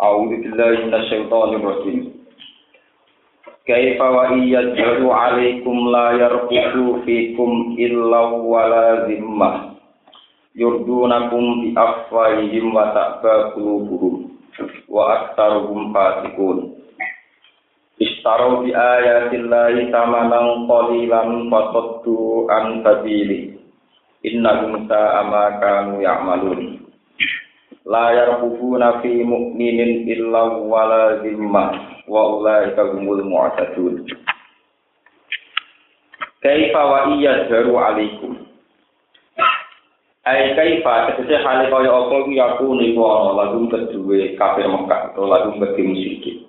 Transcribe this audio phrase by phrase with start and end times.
[0.00, 1.98] A'udzu billahi minasyaitonir rajim.
[3.68, 9.76] Kaifa wa iyajru 'alaikum la yarqutu fikum illa wala zimmah.
[10.56, 14.40] Yurdunakum bi afwahihim wa ta'ba qulubuhum
[14.88, 16.80] wa aktsaruhum fasiqun.
[18.00, 23.52] Istaru bi ayatillahi tamanan qalilan fataddu an sabili.
[24.24, 26.69] Innahum sa'a ma kanu ya'malun
[27.90, 34.06] la yarqubuna fi mu'minin illa wala zimmah wa ulaika humul mu'tadun
[36.38, 38.46] kaifa wa iya jaru alaikum
[40.20, 45.24] Ai kaifa tegese hale kaya apa kuwi aku niku ana lagu kedue kafir Mekah atau
[45.24, 46.44] lagu bagi musyrik.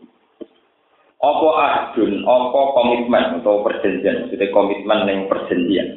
[1.23, 5.87] Apa adun, apa komitmen atau perjanjian, maksudnya komitmen yang perjanjian.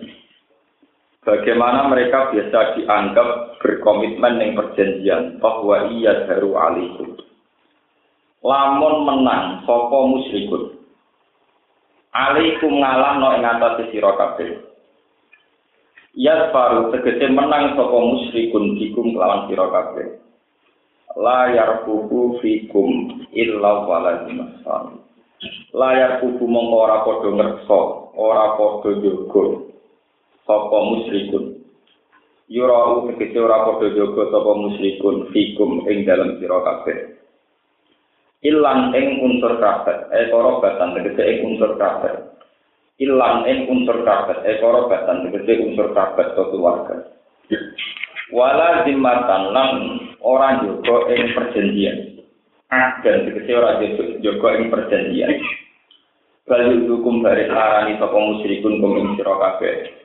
[1.25, 7.17] Bagaimana mereka biasa dianggap berkomitmen yang perjanjian bahwa ia baru alaikum.
[8.45, 10.77] Lamun menang sopo musyrikun.
[12.13, 14.69] Alaikum ngalah no ing atas sira kabeh.
[16.13, 20.21] Ya baru tegese menang sopo musyrikun dikum lawan sira kabeh.
[21.17, 24.45] La yarkubu fikum illa walazim
[25.75, 27.81] Layar kubu mongko ora padha ngersa,
[28.17, 29.64] ora padha jogo
[30.45, 31.65] sapa musyrikun
[32.53, 36.99] yurau tegese ora padha jaga sapa musyrikun fikum ing dalam sira kabeh.
[38.45, 42.15] Ilang ing unsur kabeh e batan tegese ing unsur kabeh.
[43.01, 46.97] Ilang ing unsur kabeh e batan tegese unsur kabeh to keluarga.
[48.33, 49.71] Wala zimmatan lan
[50.21, 51.99] ora jaga ing perjanjian.
[53.01, 53.81] Dan tegese ora
[54.21, 55.33] jaga ing perjanjian.
[56.45, 60.04] Bali hukum dari arani sapa musyrikun kum ing sira kabeh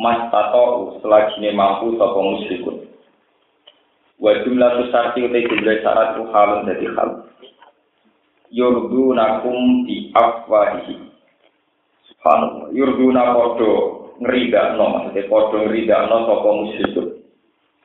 [0.00, 2.88] mas tato selagi mampu sapa musyrikun
[4.16, 7.10] wa jumlah susarti utai jumlah syarat halun dadi hal.
[8.50, 11.06] Yurdu nakum di afwahihi.
[12.10, 12.74] Subhanallah.
[12.74, 13.72] Yurdu na podo
[14.18, 17.08] ngerida no maksudnya podo ngerida no sapa musyrikun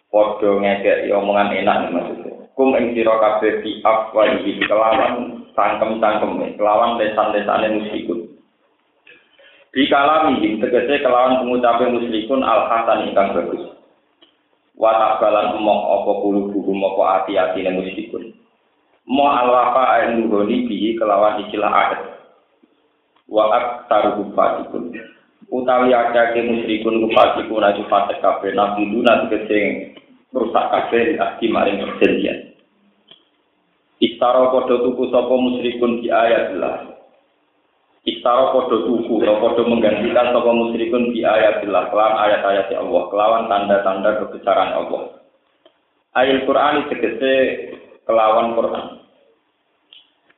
[0.10, 2.34] podo ngekek omongan enak maksudnya.
[2.56, 8.25] Kum ing sira kabeh afwahihi kelawan cangkem-cangkem kelawan lesan-lesane musyrikun
[9.76, 13.76] Bikalami tegese kelawan pengucapan musyrikun al hasan ingkang bagus.
[14.80, 18.32] Watak balan emok apa kulu buku apa hati-hati ne musyrikun.
[19.04, 22.02] Mo alwafa nuroni bihi kelawan ikilah adat.
[23.28, 24.96] Wa aktaru kufatikun.
[25.52, 29.92] Utawi akake musyrikun kufatikun aju fatek kafe nabi duna tegese
[30.32, 32.56] rusak kafe ahdi maring perjanjian.
[34.00, 36.95] Istaro podo tuku sopo musyrikun di ayat lah.
[38.06, 44.78] Istaro podo tuku, podo menggantikan sopo musyrikun di ayatillah, kelawan ayat-ayat Allah, kelawan tanda-tanda kebesaran
[44.78, 45.26] Allah.
[46.14, 47.34] Ayat Quran tegese
[48.06, 49.02] kelawan Quran.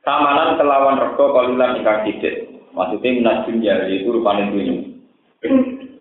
[0.00, 2.48] Samanan kelawan rego kalilan ingkang sidik.
[2.72, 4.88] Maksudnya minajim ya, itu rupanya dunia.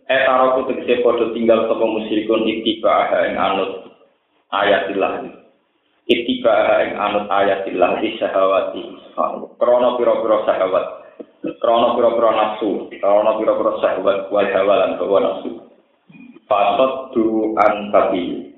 [0.07, 3.91] Eh taroku tegese podo tinggal musyrikun iktiba aha ing anut
[4.55, 5.35] ayatillah.
[6.07, 8.83] Iktiba aha ing anut ayatillah di syahawati.
[9.59, 11.06] Krono piro-piro syahawat.
[11.43, 15.49] Krono pira-pira nafsu, krono pira-pira syahwat wal hawa lan hawa nafsu.
[16.47, 18.55] Fasad du an tabi.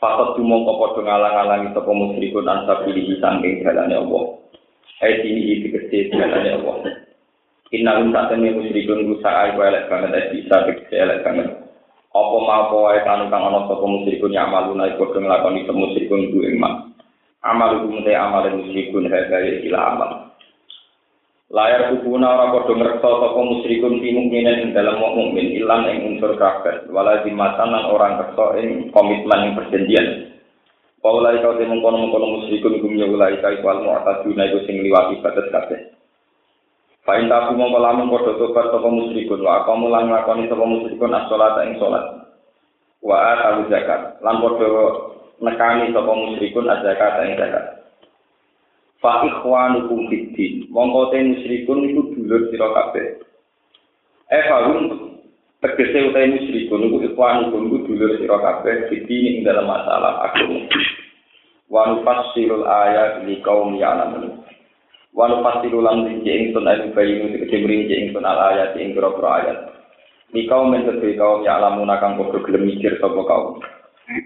[0.00, 4.24] Fasad du mongko padha ngalang-alangi sapa musyrikun an tabi saking dalane Allah.
[5.02, 6.76] Hai dini iki kecil dalane Allah.
[7.74, 11.48] Inna lum satene musyrikun rusa ay elek banget ay bisa kecil elek banget.
[12.14, 16.54] Apa mau apa wae kang ana sapa musyrikun ya amaluna iku padha nglakoni musyrikun duwe
[16.54, 16.94] iman.
[17.42, 20.10] Amal iku mute amal musyrikun hadaya ila amal.
[21.54, 26.90] Layar kubuna ora padha ngreksa sapa musyrikun fi mukminin dalam mukmin ilang ing unsur kafir
[26.90, 30.34] wala dimatan lan ora ngreksa ing komitmen ing perjanjian
[31.04, 35.20] Paulai kau temu kono kono musyrikun gum ya ulai kai wal mu'taduna iku sing liwati
[35.20, 35.92] batas kabeh.
[37.04, 41.60] Fain taku mongko lamun padha tobat sapa musyrikun wa kamu lan nglakoni sapa musyrikun as-salat
[41.68, 42.24] ing salat.
[43.04, 44.68] Wa atu zakat lan padha
[45.44, 47.64] nekani sapa musyrikun az-zakat ing zakat.
[49.04, 50.64] Fa ikhwanukum fiddin.
[50.72, 53.20] Mongko te musyrikun iku dulur sira kabeh.
[54.32, 54.84] E farum
[55.60, 60.64] tegese utahe musyrikun iku ikhwanukum iku dulur sira kabeh fiddin ing dalam masalah agama.
[61.68, 64.40] Wa nufassirul ayat li qaum ya'lamun.
[65.12, 69.58] Wa nufassiru lan rinci ingsun ayu bayinu tegese rinci ingsun al ayat ing pira-pira ayat.
[70.32, 73.60] Li kaum men tegese kaum ya'lamun kang padha gelem mikir sapa kaum.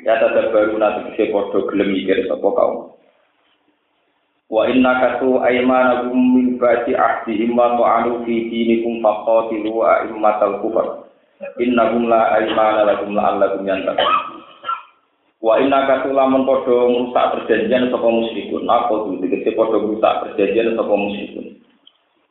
[0.06, 2.87] Ya tadabbaru nate tegese padha gelem mikir sapa kaum
[4.48, 11.08] wa inna katu aymanakum min ba'di ahdihim wa ta'alu fi dinikum faqatilu a'immatal kufar
[11.60, 14.38] innahum la aymana lakum la'allakum yantakum
[15.38, 18.66] Wa inna kasulamun podo merusak perjanjian sapa musyrikun.
[18.66, 21.62] Napa tuh dikece podo merusak perjanjian sapa musyrikun.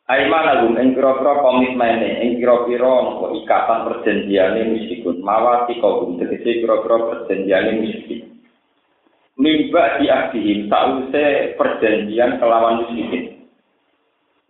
[0.08, 5.24] Aiman agum ing pira-pira komitmene, ing pira-pira napa ikatan perjanjiane musyrikun.
[5.24, 8.37] Mawati kaum dikece pira-pira perjanjiane musyrikun.
[9.38, 13.38] Mimba di ahdihim sause perjanjian kelawan musyrikin.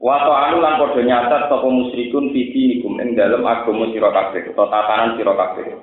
[0.00, 4.72] Wato anu lan padha nyatat sapa musyrikun fiti nikum ing dalem agama sira kabeh utawa
[4.72, 5.76] tatanan sira kabeh.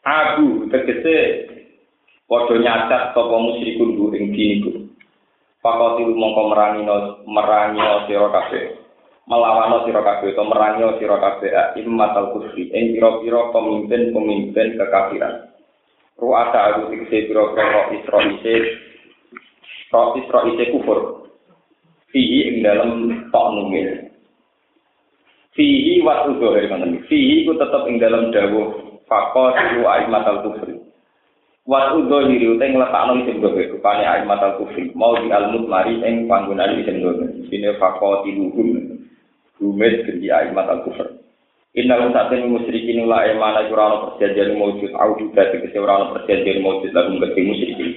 [0.00, 1.16] Abu tegese
[2.24, 4.80] padha nyacat sapa musyrikun bu ing diniku
[5.60, 6.88] pakoti mongko merangi
[7.28, 8.64] merangi sira kabeh
[9.28, 15.51] melawan sira kabeh utawa merangi sira kabeh immatal kufri ing pira-pira pemimpin-pemimpin kekafiran
[16.22, 18.54] ruasa aku tiksi biro kero isro isi
[19.90, 21.26] tok isro isi kufur?
[22.14, 24.14] Fihi ing dalem tok nunge
[25.58, 26.54] fihi wat uzuh
[27.10, 28.70] fihi ku tetep ing dalem dawuh
[29.10, 30.78] fako siru aimatal kufri.
[31.66, 34.94] Wa uzuh hiri uta ing letak nung isim gobe rupanya aimat kufri.
[34.94, 38.98] Mau di al mutmari ing panggunaan isim gobe ini fako tiluhum
[39.58, 41.21] rumit gendi aimat al kufri.
[41.72, 46.60] Inna rum saat ini musyrikin ula emana kurang perjanjian mewujud au juga tegese ora perjanjian
[46.60, 47.90] mewujud lagu gede musyrikin.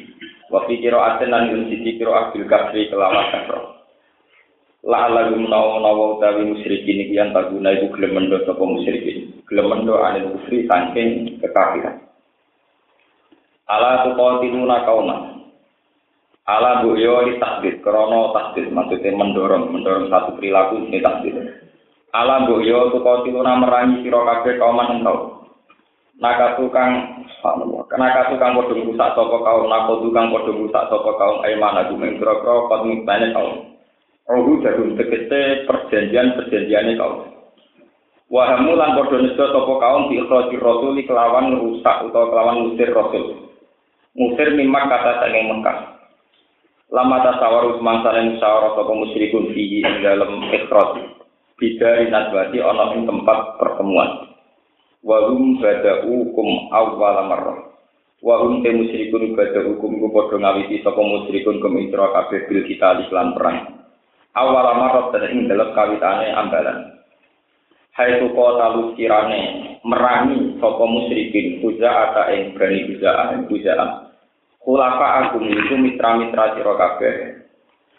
[0.48, 3.76] Waktu kiro aten lan yun sisi kiro akbil kafri kelawan kafro
[4.86, 9.44] La lagu menawa nawa utawi musyrikin iki yang tak guna iku gelem mendo sapa musyrikin.
[9.50, 12.06] Gelem mendo anil kufri saking kekafiran.
[13.66, 15.18] Ala tu qatiluna kauna.
[16.46, 21.65] Ala bu yo di takdir, krono takdir, maksudnya mendorong, mendorong satu perilaku ini takdir.
[22.16, 25.44] Ala bu yo tu qatiluna merangi sira kabeh kauman engkau.
[26.16, 27.84] Naka tukang subhanallah.
[27.92, 32.72] Naka tukang padha rusak sapa kaum, naka tukang padha rusak sapa kaum aimana gumeng kira-kira
[32.72, 33.76] pat mitane kaum.
[34.32, 34.96] Rohu jarum
[35.68, 37.36] perjanjian-perjanjiane kaum.
[38.32, 43.52] Wahamu lan padha nesto sapa kaum di ikhraji rasul kelawan rusak utawa kelawan ngusir rasul.
[44.16, 46.00] Musir mimak kata saking Mekah.
[46.96, 51.25] Lama tasawaru semangsa yang musyawarah sapa musyrikun fihi dalam ikhraj.
[51.56, 54.28] Bidari nasbati ana ing tempat pertemuan.
[55.08, 57.72] Wahum bada'u kum awwala marrah.
[58.20, 63.32] Wahum te musyrikun bada'u kum ku padha ngawiti sapa musyrikun kum kabeh bil kita iklan
[63.40, 63.58] perang.
[64.36, 66.80] Awwala marrah ing dalam kawitane ambalan.
[67.96, 73.74] Hai tu kota lu kirane merangi sapa musyrikin kuza ata ing berani kuza ing kuza
[74.60, 77.45] Khulafa aku itu mitra-mitra kabeh.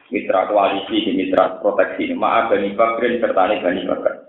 [0.06, 2.14] Mitra koalisi, mitra proteksi.
[2.14, 4.26] Ma'a Bani Bakrin serta Bani Bakar.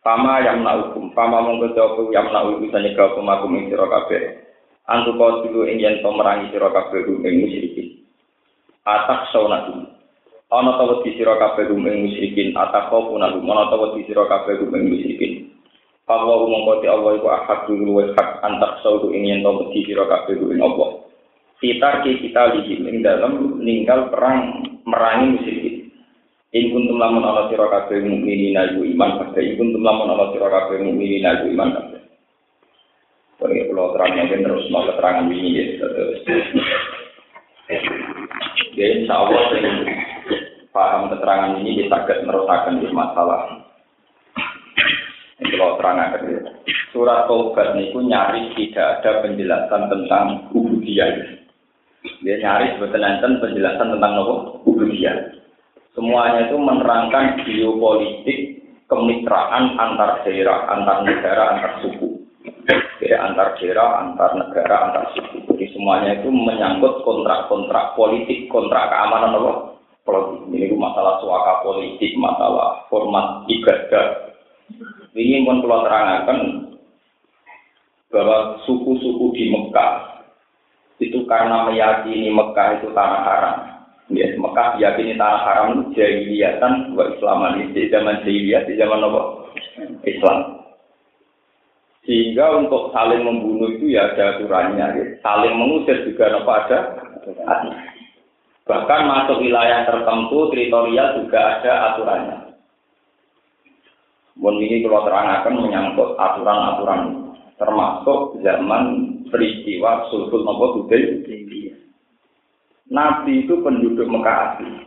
[0.00, 4.48] Pama yang hukum, pama mongko jawab yang naukum sanya kau pemakum ing sira kabeh.
[4.88, 8.00] Antu kau dulu ing yen merangi sira kabeh ing musyrikin.
[8.88, 9.92] Atak saunatu.
[10.48, 14.24] Ana ta wedi sira kabeh ing musyrikin, atak kau pun aku, ana ta wedi sira
[14.24, 15.32] kabeh ing musyrikin.
[16.08, 20.08] Pawa mongko ti Allah iku ahad dulu hak antak saudu ing yen to wedi sira
[20.08, 21.12] kabeh Allah.
[21.60, 25.74] Fitar ki kita lihim dalam meninggal perang merangi musyrikin.
[26.50, 29.42] In kuntum lamun ala sira kabeh mukminin iku iman kabeh.
[29.46, 32.00] In kuntum lamun ala sira kabeh mukminin iku iman kabeh.
[33.40, 35.64] Ini kalau terang mungkin terus mau keterangan ini ya.
[35.80, 36.18] Terus.
[38.76, 39.42] Ya insya Allah
[40.74, 43.40] paham keterangan ini kita akan merusakan di masalah.
[45.40, 46.22] Kalau terang akan
[46.90, 51.39] Surat ini nyaris tidak ada penjelasan tentang ubudiyah.
[52.20, 54.34] Dia nyari sebetulnya penjelasan tentang nopo
[54.68, 55.40] ubudiyah.
[55.96, 62.20] Semuanya itu menerangkan geopolitik kemitraan antar daerah, antar negara, antar suku.
[63.00, 65.48] Ya, antar daerah, antar negara, antar suku.
[65.48, 69.52] Jadi semuanya itu menyangkut kontrak-kontrak politik, kontrak keamanan nopo
[70.04, 70.44] politik.
[70.52, 74.36] Ini masalah suaka politik, masalah format ibadah.
[75.16, 76.38] Ini pun kalau terangkan
[78.10, 80.09] bahwa suku-suku di Mekah
[81.00, 83.56] itu karena meyakini Mekah itu tanah haram.
[84.12, 89.22] Ya, Mekah diyakini tanah haram itu jahiliyatan wa Islaman di zaman jahiliyah di zaman apa?
[90.04, 90.38] Islam.
[92.04, 95.04] Sehingga untuk saling membunuh itu ya ada aturannya, ya.
[95.20, 96.78] saling mengusir juga apa ada
[98.64, 102.38] Bahkan masuk wilayah tertentu teritorial juga ada aturannya.
[104.40, 107.00] Mohon ini kalau terangkan menyangkut aturan-aturan
[107.60, 111.24] termasuk zaman peristiwa sulhul nopo Hudayl.
[112.90, 114.82] Nabi itu penduduk Mekah asli.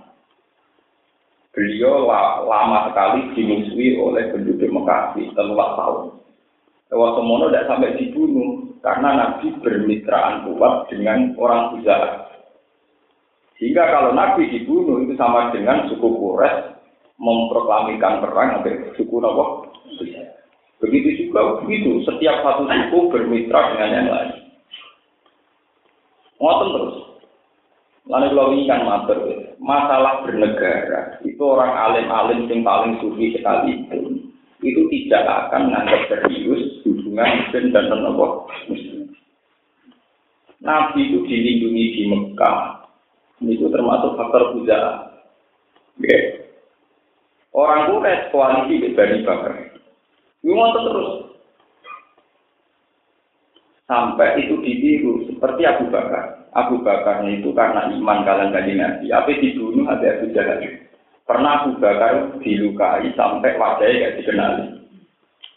[1.56, 2.04] Beliau
[2.44, 6.04] lama sekali dimusuhi oleh penduduk Mekah asli, telulah tahun.
[6.92, 8.50] Lewat semono tidak sampai dibunuh
[8.84, 12.28] karena Nabi bermitraan kuat dengan orang Huzah.
[13.58, 16.76] Sehingga kalau Nabi dibunuh itu sama dengan suku Quraisy
[17.16, 19.72] memproklamikan perang sampai suku Nabi
[20.84, 24.34] Begitu juga begitu, setiap satu suku bermitra dengan yang lain.
[26.38, 26.96] Ngoten terus.
[28.06, 29.18] Lalu kalau ini kan mater,
[29.58, 34.30] masalah bernegara itu orang alim-alim yang paling sufi sekali itu,
[34.62, 38.14] itu tidak akan menganggap serius hubungan muslim dan non.
[40.62, 42.86] Nabi itu dilindungi di Mekah,
[43.42, 45.10] itu termasuk faktor budaya.
[45.98, 46.54] Okay.
[47.56, 49.74] Orang Quraisy koalisi Bani Bakar.
[50.44, 51.23] Ini terus
[53.88, 56.48] sampai itu ditiru seperti Abu Bakar.
[56.54, 60.62] Abu Bakar itu karena iman kalian kaji Nabi, apa dibunuh ada Abu Jahal.
[61.24, 64.66] Pernah Abu Bakar dilukai sampai wajahnya gak dikenali.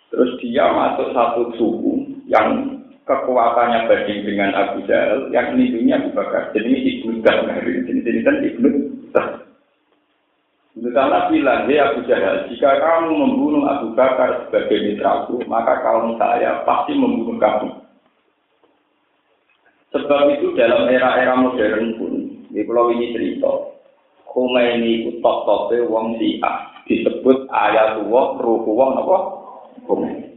[0.08, 1.92] Terus dia masuk satu suku
[2.30, 6.50] yang kekuatannya banding dengan Abu Jahal, yang lindungi Abu Bakar.
[6.56, 8.70] Jadi ini Ibnu Ini ini kan Ibnu
[10.76, 16.64] Karena bilang, ya Abu Jahal, jika kamu membunuh Abu Bakar sebagai mitraku, maka kaum saya
[16.64, 17.85] pasti membunuh kamu.
[19.96, 22.14] Sebab itu dalam era-era modern pun,
[22.52, 23.48] di pulau ini cerita,
[24.28, 29.18] Khomeini itu top-topnya wong siah, disebut ayat wong, ruh wong apa?
[29.88, 30.28] Khomeini.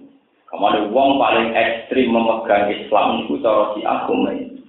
[0.47, 4.63] Kemudian wong paling ekstrim memegang Islam itu cara siah Khomeini.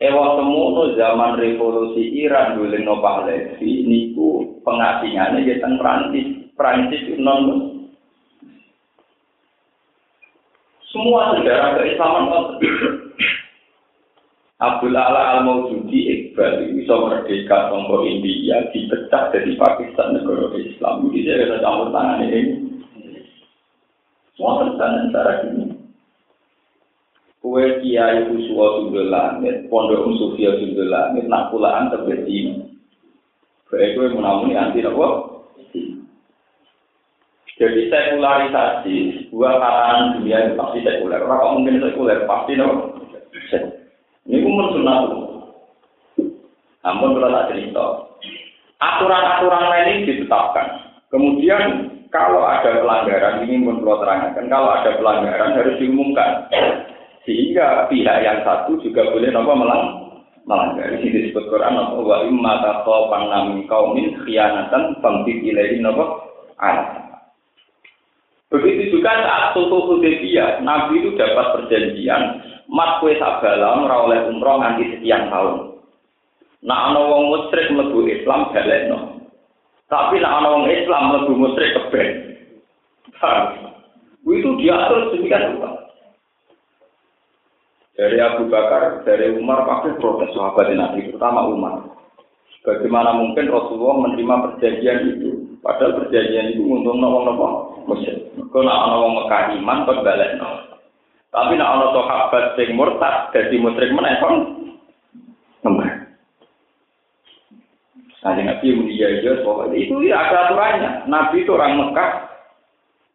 [0.00, 6.28] Ewa semono zaman revolusi Iran dulu no Pahlavi niku pengasingannya di Prancis,
[6.58, 7.70] Prancis itu non
[10.90, 12.24] semua sejarah keislaman
[14.64, 21.12] Abdul Ala al Maujudi Iqbal bisa merdeka sangka India dipecah dari Pakistan negara Islam.
[21.12, 22.40] Dia ada campur tangan ini.
[24.34, 25.64] Semua terjadi cara ini.
[27.44, 32.64] Kue kiai kusua sundel langit pondok sufia sundel langit nak pulaan terjadi
[33.68, 35.34] kue kue menamuni anti nopo
[37.54, 41.22] jadi sekularisasi sebuah kalangan dunia itu pasti sekuler.
[41.22, 42.26] Orang mungkin sekuler?
[42.26, 42.98] Pasti nopo
[44.24, 45.04] ini umur sunnah
[46.84, 47.86] Namun kalau tak cerita,
[48.76, 50.66] aturan-aturan lain ini ditetapkan.
[51.08, 51.62] Kemudian
[52.12, 56.46] kalau ada pelanggaran, ini pun perlu terangkan, kalau ada pelanggaran harus diumumkan.
[57.24, 59.84] Sehingga pihak yang satu juga boleh nopo melang
[60.44, 60.92] melanggar.
[60.92, 66.20] Ini disebut Quran nopo wa imma taqawan namin kaumin khianatan famtid ilaihi nopo
[68.54, 72.22] Begitu juga saat Sultan Hudaybiyah, Nabi itu dapat perjanjian
[72.70, 75.73] mat kue sabala ora oleh umroh nganti sekian tahun.
[76.64, 78.98] Nak ana wong musyrik mlebu Islam balekno.
[79.92, 82.08] Tapi nak ana wong Islam mlebu musyrik keben.
[84.24, 85.84] Itu diatur sedemikian rupa.
[87.94, 91.86] Dari Abu Bakar, dari Umar pasti protes sahabat Nabi, terutama Umar.
[92.64, 95.30] Bagaimana mungkin Rasulullah menerima perjanjian itu?
[95.62, 98.34] Padahal perjanjian itu untuk nolong-nolong musyrik.
[98.50, 100.50] Kalau nak ana Mekah iman, kok balekno.
[101.30, 104.16] Tapi nak ana sahabat sing murtad dadi musyrik meneh
[108.24, 109.36] Nah, Nabi mulia ya,
[109.76, 110.90] itu ya ada aturannya.
[111.12, 112.24] Nabi itu orang Mekah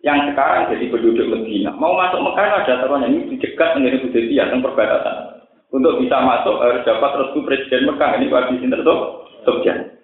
[0.05, 1.73] yang sekarang jadi penduduk Medina.
[1.73, 3.09] Mau masuk Mekah ada aturannya.
[3.09, 5.41] Ini dicegat dengan Hudaybiyah yang perbatasan.
[5.73, 8.21] Untuk bisa masuk harus dapat restu Presiden Mekah.
[8.21, 9.97] Ini Pak Sinter tuh Sofyan.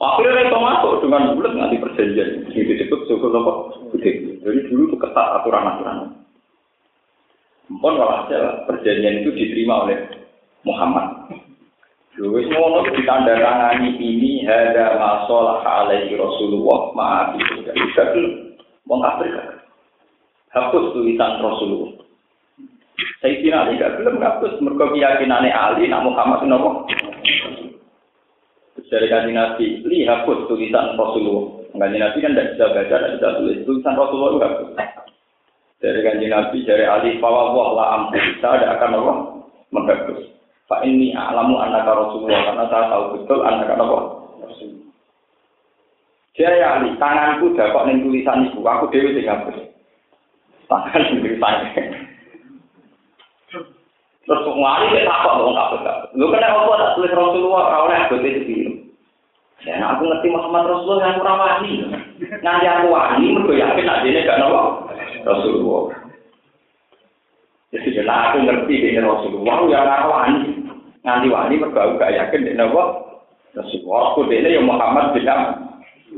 [0.00, 2.48] Akhirnya mereka masuk dengan bulat nanti perjanjian.
[2.48, 3.52] Ini disebut suku apa?
[3.96, 6.24] Jadi dulu itu ketat aturan-aturan.
[7.68, 9.96] Pun walhasil perjanjian itu diterima oleh
[10.64, 11.39] Muhammad.
[12.20, 18.34] Luwis ngono ditandatangani ini ada masalah alaihi Rasulullah maaf itu bisa belum.
[18.84, 19.64] Wong Afrika.
[20.52, 21.96] Hapus tulisan Rasulullah.
[23.24, 26.84] Saya kira Ali gak belum hapus mereka keyakinannya Ali nak Muhammad nopo.
[28.90, 31.64] Dari kaji Nabi, li hapus tulisan Rasulullah.
[31.72, 33.58] Kaji Nabi kan tidak bisa baca, tidak bisa tulis.
[33.64, 34.68] Tulisan Rasulullah hapus
[35.80, 39.16] dari kanji Nabi dari Ali bahwa wah lah ampun saya akan Allah
[39.72, 40.39] menghapus.
[40.70, 43.98] Pak ini alamu anak Rasulullah karena saya tahu betul anak apa
[46.38, 49.66] Dia ya Ali tanganku dapat nih tulisan ibu aku dewi sing hapus.
[50.70, 51.54] Tangan tulisan.
[54.24, 55.82] Terus ngari dia takut dong hapus.
[56.14, 58.80] Lu kena apa tak tulis Rasulullah ora oleh itu
[59.60, 61.72] Ya, aku ngerti Muhammad Rasulullah yang kurang wani.
[62.40, 64.88] Nanti aku wani, mergo yakin nak dene gak nopo.
[65.20, 66.00] Rasulullah.
[67.68, 70.59] Jadi kalau aku ngerti ini Rasulullah, ya aku wani.
[71.00, 72.82] Nanti wani mergo gak yakin dene nopo.
[73.56, 74.14] Rasulullah.
[74.14, 75.26] Aku dene yang Muhammad bin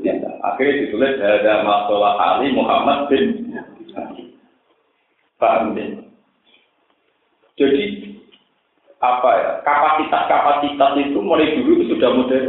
[0.00, 3.52] Ya, akhirnya ditulis ada masalah Ali Muhammad bin
[5.36, 5.84] Paham ya?
[7.60, 8.16] Jadi
[9.02, 12.48] apa ya kapasitas-kapasitas itu mulai dulu sudah modern.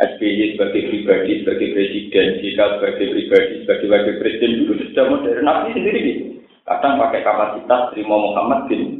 [0.00, 5.44] SBY sebagai pribadi, sebagai presiden, JK sebagai pribadi, sebagai wakil presiden dulu sudah modern.
[5.44, 6.24] Nabi sendiri gitu.
[6.64, 8.99] Kadang pakai kapasitas terima Muhammad bin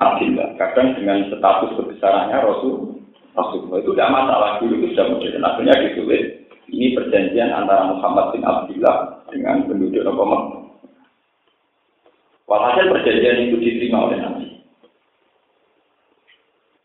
[0.00, 0.56] Abdullah.
[0.56, 2.96] Kadang dengan status kebesarannya Rasul
[3.36, 5.44] Rasulullah itu tidak masalah dulu itu sudah modern.
[5.44, 6.24] Akhirnya ditulis
[6.72, 8.96] ini perjanjian antara Muhammad bin Abdullah
[9.28, 10.66] dengan penduduk Roma.
[12.50, 14.46] Walhasil perjanjian itu diterima oleh Nabi.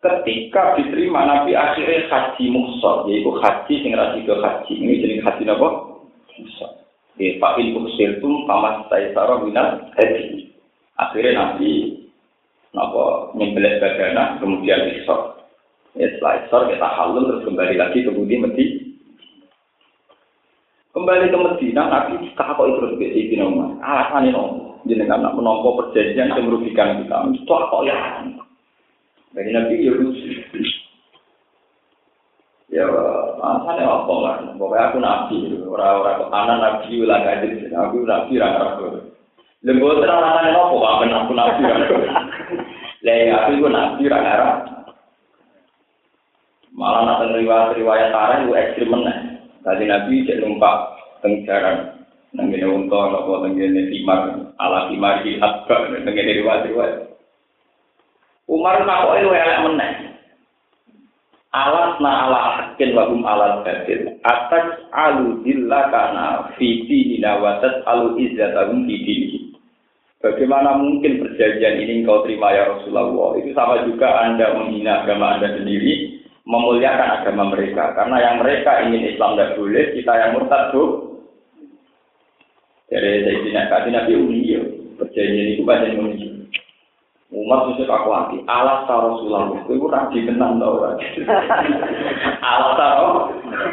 [0.06, 4.74] Ketika diterima Nabi akhirnya haji muksor, yaitu haji sing ke haji.
[4.78, 5.70] Ini jenis haji apa?
[6.38, 6.72] Muksor.
[7.18, 10.54] Di Fa'il Uksirtum Pamas Taisara Minat Haji.
[11.02, 12.05] Akhirnya Nabi
[12.76, 15.40] Napa nyembelih badana kemudian isor.
[15.96, 18.66] Ya setelah isor kita halul terus kembali lagi ke Budi Medi.
[20.92, 23.80] Kembali ke Medina Nabi kok terus ke Sayyidina Umar.
[23.80, 27.16] Alasannya no, jenengan nak menompo perjanjian yang merugikan kita.
[27.32, 27.96] Itu kok ya.
[29.32, 29.94] Dari Nabi ya.
[32.76, 32.92] Ya,
[33.40, 34.36] alasannya apa lah?
[34.60, 39.15] Pokoknya aku nabi, orang-orang ke kanan nabi, ulah ngaji, aku nabi, orang-orang
[39.66, 40.78] Lembut terang alasannya apa?
[40.78, 41.62] Apa aku nabi?
[43.02, 44.58] Lah ya aku itu nabi ra ngarep.
[46.78, 49.42] Malah nak riwayat-riwayat tarah itu ekstrim meneh.
[49.66, 51.98] Tadi nabi cek numpak teng jaran
[52.38, 54.20] nang ngene unta apa teng timar
[54.62, 57.18] ala timar di abba nang riwayat-riwayat.
[58.46, 59.92] Umar takoke lu elek meneh.
[61.56, 64.14] Alas na ala hakin wahum ala batil.
[64.28, 69.45] Atas alu dilla kana fiti dinawatat alu izzatahum fiti
[70.26, 73.38] Bagaimana mungkin perjanjian ini engkau terima ya Rasulullah?
[73.38, 76.18] Itu sama juga Anda menghina agama Anda sendiri,
[76.50, 77.94] memuliakan agama mereka.
[77.94, 80.90] Karena yang mereka ingin Islam tidak boleh, kita yang murtad tuh.
[82.90, 84.42] Jadi saya tidak kasih Nabi Uni,
[84.98, 86.26] perjanjian itu banyak Uni.
[87.30, 88.38] Umar susah aku hati.
[88.50, 89.62] Alas ta Rasulullah.
[89.70, 90.90] Itu raji tenang tau.
[92.50, 92.88] Alas ta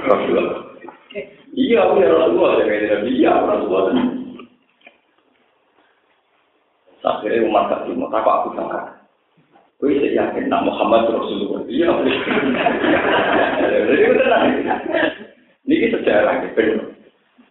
[0.04, 0.68] Rasulullah.
[1.56, 2.60] Iya, aku ya Rasulullah.
[3.08, 4.11] Iya, Rasulullah.
[7.02, 8.80] Akhirnya Umar gak terima, tak aku sangka.
[9.82, 11.66] Wih, saya yakin nak Muhammad Rasulullah.
[11.66, 11.90] Iya,
[13.58, 14.44] jadi tenang.
[15.66, 16.86] Ini sejarah gitu.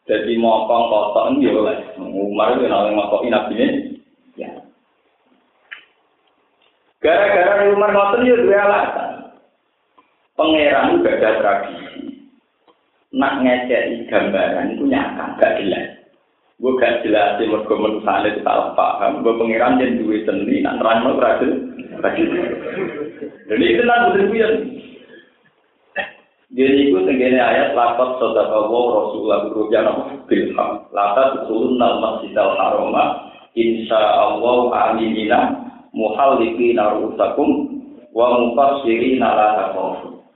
[0.08, 4.00] Jadi ini ya oleh Umar itu nabi ini.
[4.40, 4.52] Ya.
[7.04, 7.92] Gara-gara Umar
[8.24, 9.12] ya dua alasan.
[10.40, 12.32] Pangeran juga ada tradisi.
[13.12, 15.91] Nak ngecek gambaran itu nyakang, gak jelas.
[16.62, 19.26] Gue gak jelas sih mergo menusane salah paham.
[19.26, 21.50] Gue pengiran yang duwe seni, nak terang lo berhasil.
[23.50, 24.50] Jadi itu lah ya.
[26.52, 29.40] Jadi itu tenggine ayat lapat saudara Allah Rasulullah
[29.72, 30.72] nama bilham.
[30.94, 33.34] Latat turun nal masjid al haroma.
[33.58, 35.40] Insya Allah aminina
[35.96, 40.28] muhallikina rusakum wa mufassirina la takhafu.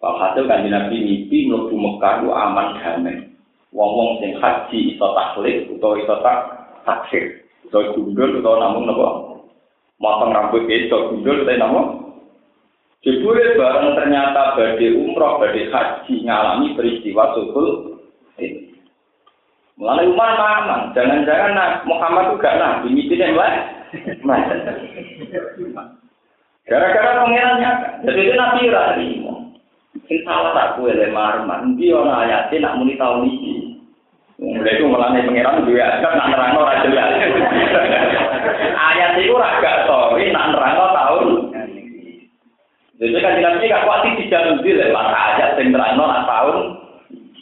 [0.00, 3.27] Walhasil kan Nabi mimpi mlebu Mekah aman damai.
[3.74, 6.38] Wong-wong sing haji iso taklid utawa iso tak
[6.88, 7.24] taksir
[7.68, 9.08] iso gundul utawa namung napa
[10.00, 11.88] motong rambut iso gundul utawa namung
[12.98, 17.94] Jebule bareng ternyata badhe umroh, badhe haji ngalami peristiwa sukul
[18.42, 18.74] ini.
[19.78, 23.54] Mulai Umar mamang, jangan-jangan nah, Muhammad itu gak nabi, misalnya lah.
[26.66, 27.70] Gara-gara pengirannya,
[28.02, 29.08] jadi itu nabi rani.
[30.10, 33.54] Sing salah tak kue lemar, mandi orang ayatnya nak muni tahun ini.
[34.38, 37.10] Mulai itu melani pengiran juga agak nak nerangno ora jelas.
[38.78, 41.26] Ayat itu agak sorry nak nerangno tahun.
[42.98, 46.56] Jadi kan nabi gak kuat jalan di lewat ayat sing nerangno nak tahun.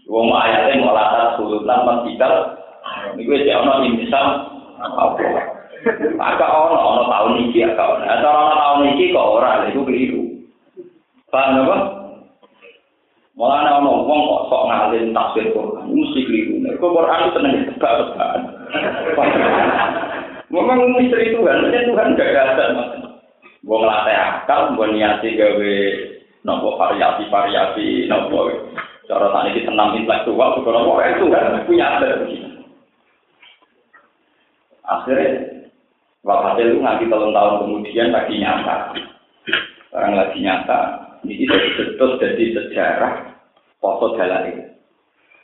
[0.09, 2.65] Wong ayatnya mau latar sulutan masjidal.
[3.13, 4.27] Ini gue cek ono intisam
[4.79, 5.05] apa?
[6.17, 8.05] Agak ono ono tahun ini agak ono.
[8.09, 10.23] Atau ono tahun ini kok ora itu keliru.
[11.29, 11.77] Paham apa?
[13.37, 16.56] Malah ana ono wong kok sok ngalim tafsir Quran, mesti keliru.
[16.67, 18.41] Nek Quran itu tenang tebak-tebakan.
[20.51, 22.91] Memang misteri Tuhan, ya Tuhan gak ada mas.
[23.67, 25.75] Wong latih akal, mbok niati gawe
[26.47, 28.51] nopo variasi-variasi nopo.
[29.07, 32.27] Cara tadi kita tenang intelektual, bukan nopo itu kan punya ada
[34.87, 35.67] Akhirnya,
[36.23, 38.95] Bapak itu nanti tahun-tahun kemudian lagi nyata.
[39.91, 40.81] Sekarang lagi nyata,
[41.27, 43.35] ini betul jadi sejarah
[43.83, 44.76] poso dalai.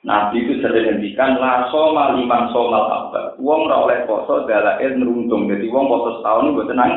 [0.03, 3.39] Nabi itu sering ngendikan la soma liman somal apa.
[3.39, 5.47] Wong ora oleh poso dalai neruntung.
[5.47, 6.93] Jadi wong poso setahun itu tenang.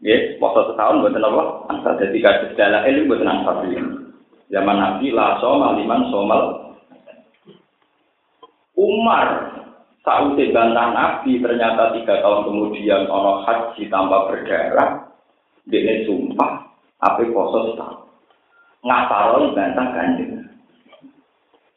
[0.00, 1.42] Ya, poso setahun buat apa?
[1.68, 3.76] Asal jadi kasus dalai itu buat tenang tapi.
[4.48, 6.42] Zaman Nabi la soma liman somal.
[8.72, 9.52] Umar
[10.00, 15.12] saat bantah Nabi ternyata tiga tahun kemudian ono haji tanpa berdarah.
[15.68, 16.72] Dia sumpah
[17.04, 18.00] apa poso setahun.
[18.80, 20.37] Ngapalon bantah kanjeng.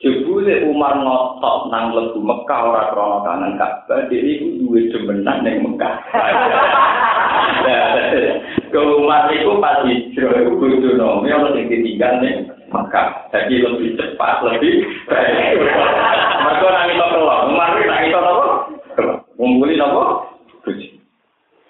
[0.01, 5.61] Jebule Umar ngotot nang lebu Mekah ora krana kangen Ka'bah, dhewe iku duwe demenan ning
[5.61, 5.93] Mekah.
[8.73, 13.93] Ke umat itu pas hijrah itu kudu nomi ono sing ditinggal nih maka jadi lebih
[13.93, 15.69] cepat lebih baik.
[16.49, 18.47] Mereka nang itu keluar, umat itu nang itu apa?
[19.37, 20.03] Ngumpuli apa?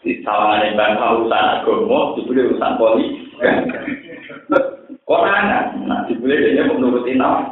[0.01, 3.11] Di sawangan bangsa urusan agama, dibeli urusan politik.
[5.11, 5.51] Orang
[5.83, 7.51] nah dibeli dia menuruti nama.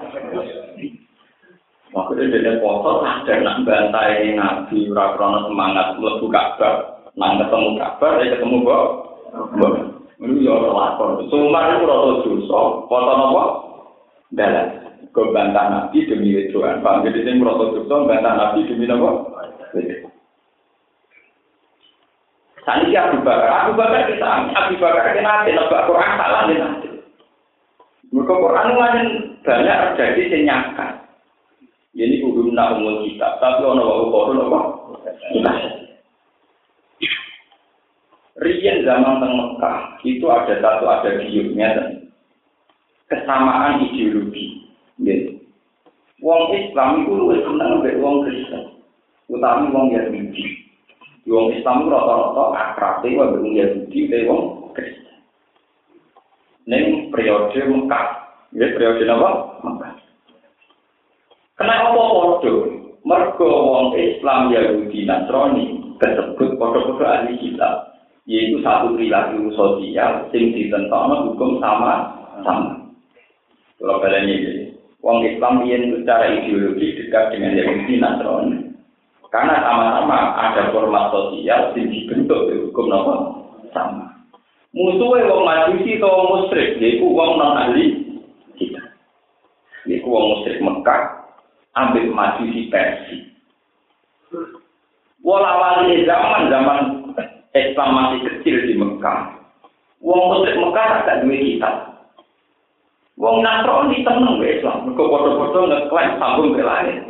[1.89, 8.21] Maksudnya dia foto ada nak bantai nabi ora krono semangat mlebu Ka'bah, nang ketemu Ka'bah
[8.21, 8.87] ya ketemu kok.
[10.19, 11.25] Ini ya lakon.
[11.33, 13.43] Sumar itu ora dosa, foto napa?
[14.37, 14.67] Dalan.
[15.09, 16.85] Kau bantah nabi demi wedoan.
[16.85, 19.09] Paham jadi sing merasa dosa bantah nabi demi napa?
[22.69, 26.89] Sani Abu Bakar, Abu Bakar kita, Abu Bakar kita nanti nebak Quran salah nanti.
[28.13, 29.05] Mereka Quran banyak
[29.41, 31.08] terjadi senyakan.
[32.49, 34.59] Nak umum kita, tapi ono wae kono nopo.
[38.39, 41.99] Rian zaman teng Mekah itu ada satu ada giurnya
[43.11, 44.63] kesamaan ideologi.
[44.95, 45.43] Gitu.
[46.23, 48.63] Wong Islam itu lebih senang mbek wong Kristen,
[49.31, 50.67] utami wong Yahudi.
[51.27, 55.15] Wong Islam itu rata-rata akrab e wong Yahudi e wong Kristen.
[56.67, 58.07] Neng periode Mekah,
[58.51, 59.29] ya periode apa?
[59.63, 59.88] Mekah.
[61.59, 62.71] Kenapa podo?
[63.03, 71.27] Mergo wong Islam Yahudi Nasrani tersebut podo-podo ahli kita, yaitu satu perilaku sosial sing ditentokno
[71.27, 72.15] hukum sama
[72.47, 72.79] sama.
[73.75, 74.71] Kalau kalian ini,
[75.03, 78.57] wong Islam yang secara ideologi dekat dengan Yahudi Nasrani.
[79.27, 83.15] Karena sama-sama ada format sosial sing dibentuk hukum apa
[83.75, 84.15] sama.
[84.71, 88.15] Musuhnya wong majusi atau musyrik, yaitu wong non ahli
[88.55, 88.79] kita.
[89.83, 91.18] Yaitu wong musyrik Mekah,
[91.79, 93.17] ambil maju di Persi.
[95.19, 96.79] Walawali zaman zaman
[97.51, 99.35] Islam masih kecil di Mekah.
[99.99, 101.75] Wong Muslim Mekah agak dua kitab.
[103.19, 104.87] Wong Nasrani tenang be Islam.
[104.87, 107.03] Mereka foto-foto ngeklaim sambung ke langit.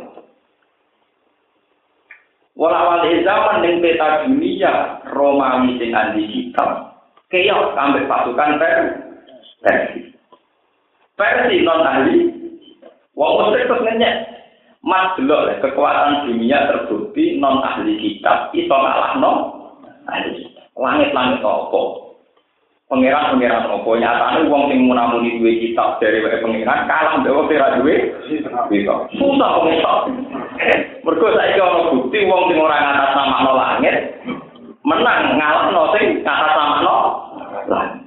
[2.58, 6.98] Walawali zaman yang peta dunia Romawi sing andi kitab.
[7.30, 8.58] Keok sampai pasukan
[9.62, 10.00] Persi.
[11.14, 12.16] Persi non ahli.
[13.14, 14.29] Wong Muslim terus ngenyek.
[14.80, 19.32] Mas delok kekuatan dunia terbukti non ahli kitab iso ngalahno
[20.08, 20.64] ahli kitab.
[20.72, 21.82] Langit-langit apa?
[22.88, 27.94] Pangeran-pangeran apa nyatane wong sing munamuni duwe kitab dari wae pangeran kalah mbek wong duwe
[28.72, 28.94] bisa.
[29.20, 29.94] Susah kok iso.
[31.04, 31.60] Mergo saiki
[31.92, 33.96] bukti wong sing ora ngatas nama langit
[34.80, 36.76] menang ngalahno sing ngatas nama
[37.68, 38.00] langit.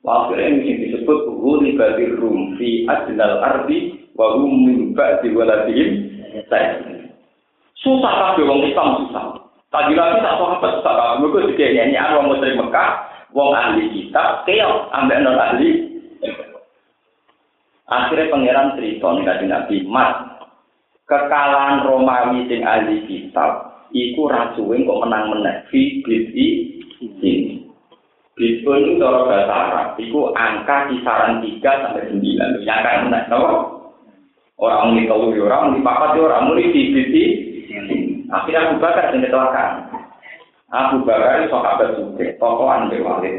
[0.00, 6.12] Waktu ini disebut Huli Badir Rum fi Adnal Ardi wa hum min ba'di waladihim.
[7.80, 9.40] Susah kabeh wong Islam susah.
[9.72, 11.16] Tadi lagi tak sahabat susah kabeh.
[11.24, 12.90] Mergo dikene wong muslim Mekah,
[13.32, 15.88] wong ahli kitab, keok ambek non ahli.
[17.90, 20.14] Akhirnya pangeran nih kaji Nabi, Mas,
[21.10, 27.66] kekalahan Romawi sing ahli kitab, iku rasuwe kok menang menang fi bid'i ini.
[28.38, 32.62] Bid'un itu cara bahasa Arab, iku angka kisaran 3 sampai 9.
[32.62, 33.79] Yang kan menang, no?
[34.60, 37.24] Orang muni telu ya orang muni papat ya orang muni tibiti.
[38.28, 39.72] Akhirnya Abu Bakar yang kecelakaan.
[40.68, 43.36] Abu Bakar sahabat juga, tokohan di walid.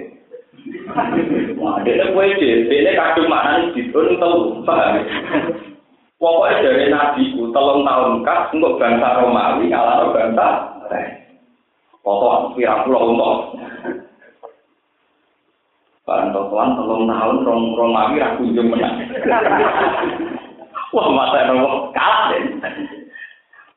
[1.61, 4.99] Wah, dia kue dia, dia kadung mana nih di turun tahu, paham?
[6.21, 10.49] Pokoknya dari Nabi ku telung tahun kas untuk bangsa Romawi ngalah bangsa.
[12.05, 13.37] Potongan pirang pulau untuk.
[16.05, 17.37] Barang totoan telung tahun
[17.73, 19.01] Romawi ragu kunjung menang.
[20.91, 22.43] Wah, masa nopo kalah deh.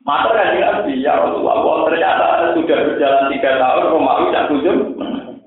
[0.05, 4.93] Masa kan ya Rasulullah, wah ternyata sudah berjalan tiga tahun, Romawi tak kunjung.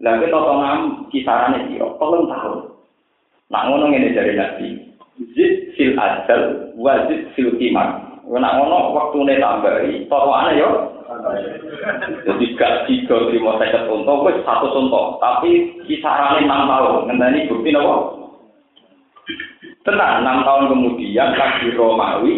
[0.03, 2.59] Lagi totongan kisarannya dia, tolong tahun.
[3.55, 4.69] Nak ngono ini dari nabi.
[5.37, 8.03] Zid fil ajal, wazid fil kimar.
[8.27, 10.71] Nak ngono waktu ini tambahi, totongannya yo.
[12.27, 15.23] Jadi gak tiga lima seket untuk, satu contoh.
[15.23, 17.15] Tapi kisarannya enam tahun.
[17.15, 18.18] Nanti bukti nopo.
[19.87, 22.35] Tenang, enam tahun kemudian lagi Romawi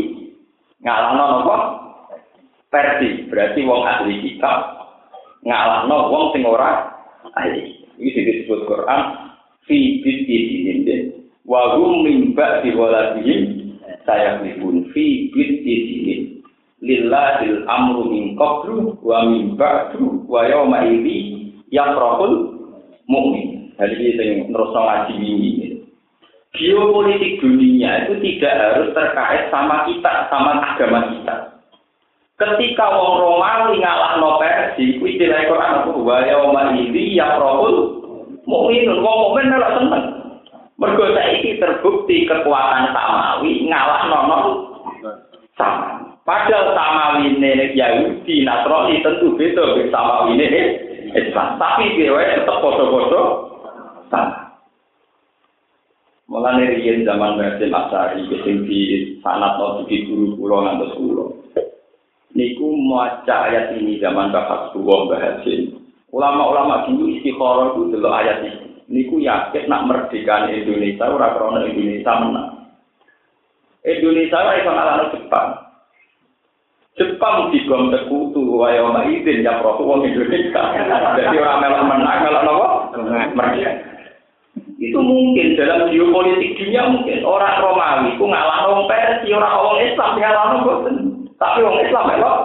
[0.85, 1.57] ngalahno nopo
[2.71, 4.87] Persi, berarti wong ahli kitab
[5.43, 6.87] ngalahno wong sing ora
[7.35, 7.83] ahli.
[7.99, 9.03] Ini disebut Quran
[9.67, 13.75] fi bid'i dinin wa hum min ba'di waladihim
[14.47, 16.47] libun fi dinin
[16.79, 22.55] lillahil amru min qablu wa min ba'du wa yawma idzi yafrahul
[23.11, 23.75] mu'min.
[23.75, 25.70] Jadi ini sing terus ngaji ini
[26.55, 31.37] geopolitik dunia itu tidak harus terkait sama kita, sama agama kita.
[32.41, 38.01] Ketika wong Romawi ngalahno Persia, kuwi istilah Quran apa wa yauma idzi yafrahul
[38.49, 40.05] mukminun wong mukmin melok seneng.
[40.81, 44.21] Mergo saiki terbukti kekuatan Samawi ngalahno
[45.61, 46.09] sama.
[46.25, 50.61] Padahal Samawi ini Yahudi, Nasrani tentu beda Samawi ini
[51.13, 51.61] Islam.
[51.61, 53.21] Tapi dia tetap foto-foto
[54.09, 54.40] sama.
[56.31, 61.27] Mulane riyen zaman Basim Asari sing di sanat no di guru kula ngantos kula.
[62.39, 65.75] Niku maca ayat ini zaman Bapak Tua Bahasin.
[66.15, 68.71] Ulama-ulama dulu istikharah itu delok ayat ini.
[68.87, 72.51] Niku yakin nak merdeka Indonesia ora krana Indonesia menang.
[73.83, 75.51] Indonesia ora iso ngalahno Jepang.
[76.95, 80.63] Jepang digom sekutu wae ana izin ya pro wong Indonesia.
[81.19, 82.69] Jadi ora melok menang melok napa?
[83.35, 83.99] Merdeka.
[84.81, 90.11] Itu mungkin dalam geopolitik dunia mungkin orang Romawi ku ngalah orang Persia, orang orang Islam
[90.17, 90.97] ngalah boten.
[91.37, 92.39] Tapi orang Islam melok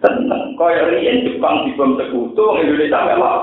[0.00, 0.56] tenang.
[0.56, 3.36] Kaya riyen Jepang dibom sekutu, orang Indonesia melok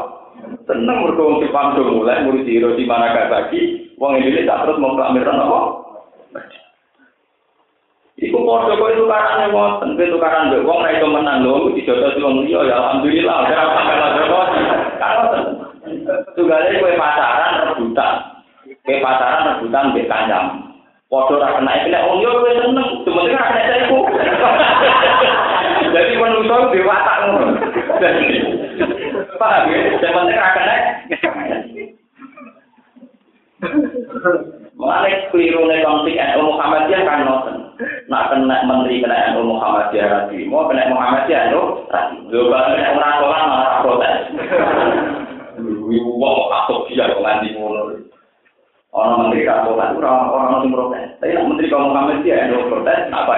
[0.66, 1.06] tenang.
[1.06, 5.62] Mereka orang Jepang sudah mulai murid di mana Nagasaki, orang Indonesia terus mengklamirkan apa?
[8.20, 12.44] Iku podo kok itu karane wonten, itu karane mbek wong nek menang lho, dijotos wong
[12.52, 14.42] ya alhamdulillah, ora lha
[15.00, 15.56] Kalau
[16.36, 17.49] Tunggale kowe pacaran
[18.00, 18.16] rebutan.
[18.86, 20.46] Kowe pacaran rebutan mbek kancam.
[21.10, 24.00] Padha ora kena nek wong yo kowe seneng, cuma ora kena iku.
[25.94, 27.48] Jadi manusia di watak ngono.
[29.42, 29.78] Paham ya?
[29.98, 30.76] Yang penting ora kena.
[34.80, 37.58] Mulai keliru nih konflik NU Muhammadiyah kan nonton.
[38.08, 42.18] Nak kena menteri kena NU Muhammadiyah mau kena Muhammadiyah NU lagi.
[42.30, 44.18] Dua kena orang orang malah protes.
[45.98, 47.98] Atau dia kok nganti ngono.
[48.90, 51.14] Orang menteri kan orang orang yang protes.
[51.22, 51.70] Tapi nak menteri
[52.30, 53.34] yang protes, apa?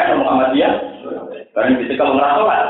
[1.51, 2.67] Karena bisa kamu kan?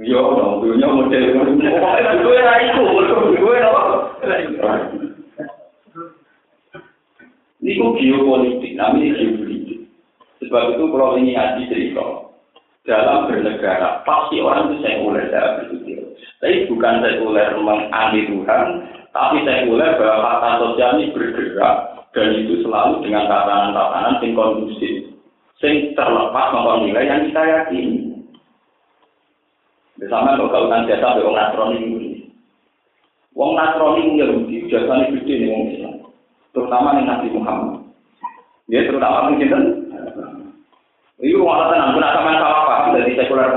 [0.00, 1.60] Yo, dong, dunia model gue
[7.76, 9.80] gue geopolitik, namanya geopolitik.
[10.40, 11.36] Sebab itu kalau ini
[11.68, 12.06] cerita,
[12.88, 15.99] dalam bernegara pasti orang itu sekuler dalam berpikir.
[16.40, 18.66] Tapi bukan sekuler menganti Tuhan,
[19.12, 21.76] tapi sekuler bahwa fakta sosial ini bergerak
[22.16, 25.12] dan itu selalu dengan tatanan-tatanan yang kondusif,
[25.60, 28.24] yang terlepas nomor nilai yang kita yakini.
[30.00, 32.08] Bersama kalau kautan jasa wong Nasrani ini.
[33.36, 35.94] Wong Nasrani Yahudi jasanya gede nih wong Islam,
[36.56, 37.84] terutama nih Nabi Muhammad.
[38.72, 39.76] Dia terutama mungkin
[41.20, 43.52] Iku malah tenang, kena sama salah paham dari sekuler.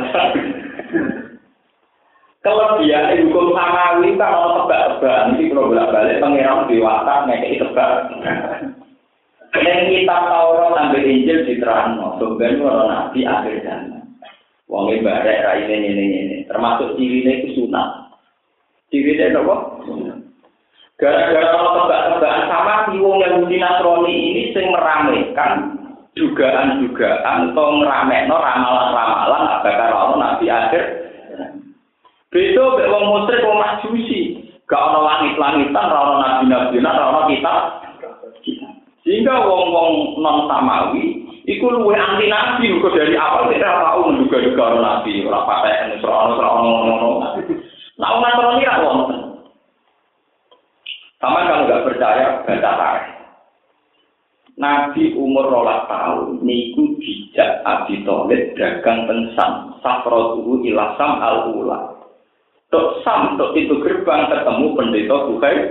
[2.43, 7.91] Kelebihan hukum samawi kan ono tebak-tebakan iki kalau bolak-balik pangeran dewasa ngekeki tebak.
[9.63, 14.03] Ning kitab Taurat sampai Injil diterangno, sebenarnya orang nabi akhir zaman.
[14.67, 18.11] Wong e barek ini ini ini, termasuk cirine iku sunat.
[18.91, 19.55] Cirine napa?
[20.99, 25.79] Gara-gara ono tebak-tebakan sama si wong yang Nasrani ini sing meramaikan
[26.19, 30.83] dugaan-dugaan atau ngeramekno ramalan-ramalan bakal ono nabi akhir.
[32.33, 37.57] Beda mek wong musyrik wong majusi, gak ono langit-langitan, ora ono nabi-nabi, ora ono kitab.
[39.05, 45.21] Sehingga wong-wong non samawi iku luwih anti nabi kok dari awal kita tahu menduga-duga nabi,
[45.27, 47.09] ora patek ora ono ora ono ngono.
[48.01, 49.21] Nah, orang ini ra wonten.
[51.21, 53.05] Sama kalau nggak percaya baca tarikh.
[54.57, 61.92] Nabi umur rolas tahun niku dijak Abi Thalib dagang tensan safrotuhu ilasam al ula.
[62.73, 65.61] Tok sam tok itu gerbang ketemu pendeta Bukhari.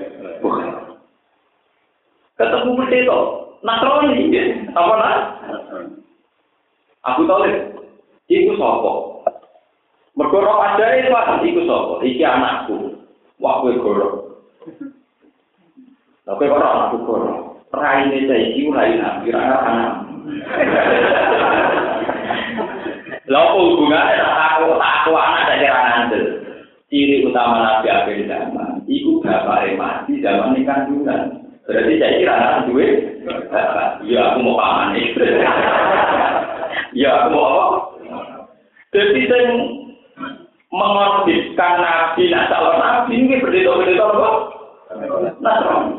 [2.39, 3.19] Ketemu pendeta
[3.67, 4.43] Nasrani ya.
[4.79, 5.19] Apa nak?
[7.03, 7.75] Abu Thalib.
[8.31, 8.93] Iku sapa?
[10.15, 11.11] Mergo roh ajae
[11.51, 11.95] iku sapa?
[12.07, 13.03] Iki anakku.
[13.43, 14.39] Kowe goro.
[16.23, 17.53] Lah kowe ora anakku goro.
[17.73, 19.93] raine saiki rai nabi ra anak.
[23.27, 26.52] Lha opo hubungane aku aku anak dari ngandel.
[26.93, 31.41] Ciri utama nabi akhir zaman iku bapake mati zaman ini kandungan.
[31.65, 32.87] Berarti saya kira anak duwe
[34.05, 35.01] Ya aku mau paman
[36.93, 37.97] Ya aku mau?
[38.93, 39.57] Jadi saya
[40.69, 44.29] mengorbitkan nabi, nah calon nabi ini berdita-berdita apa?
[45.41, 45.97] Nasrani.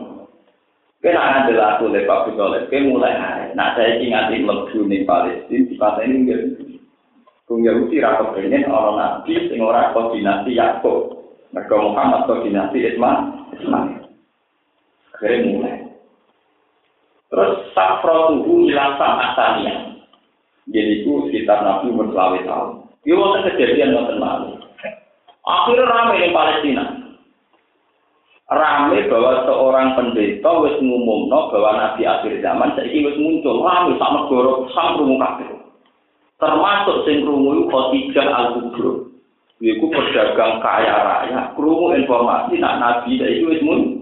[1.02, 3.52] Kena ngandel aku Pak Busoleh, kena mulai.
[3.60, 5.76] Nah, saya lebu di Palestina, di
[6.08, 6.32] ini
[7.54, 11.22] Kung Yahudi rasa pengen orang nabi, sing orang koordinasi Yaakub.
[11.54, 13.30] Mereka Muhammad koordinasi Isma.
[15.14, 15.86] Akhirnya mulai.
[17.30, 20.02] Terus safrotuhu ilang sama asania.
[20.66, 22.90] Jadi itu sekitar Nabi umur selawe tahun.
[23.06, 24.58] Itu waktu kejadian waktu malu.
[25.46, 26.86] Akhirnya ramai di Palestina.
[28.50, 33.62] Ramai bahwa seorang pendeta wis ngumumno bahwa Nabi akhir zaman saiki wis muncul.
[33.62, 35.63] Ramai sama negara sam krungu kabeh.
[36.44, 38.94] Termasuk sing krungu iku Khadijah Al-Kubra.
[39.64, 43.96] Iku pedagang kaya raya, krungu informasi nak Nabi saiki wis muncul.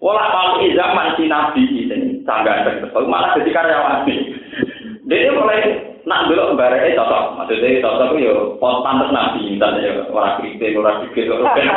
[0.00, 4.08] Wala kalau zaman si Nabi ini, sangat betul, malah jadi karyawan.
[5.06, 7.38] Dia mulai nak belok bareke cocok.
[7.38, 11.68] Maksudnya cocok itu ya pantes nabi misalnya ya ora kritik ora dikit ora ben.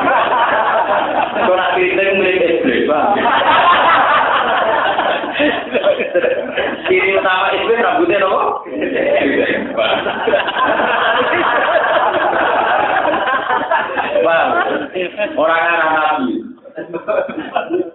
[1.45, 3.13] Ora kritik mirip iblis, Bang.
[6.87, 8.63] Ciri utama iblis rambutnya nopo?
[14.25, 14.47] Bang,
[15.35, 16.39] orang arah nabi.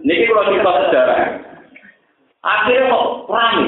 [0.05, 1.18] Niki kalau cerita sejarah.
[2.40, 3.64] Akhirnya kok rame.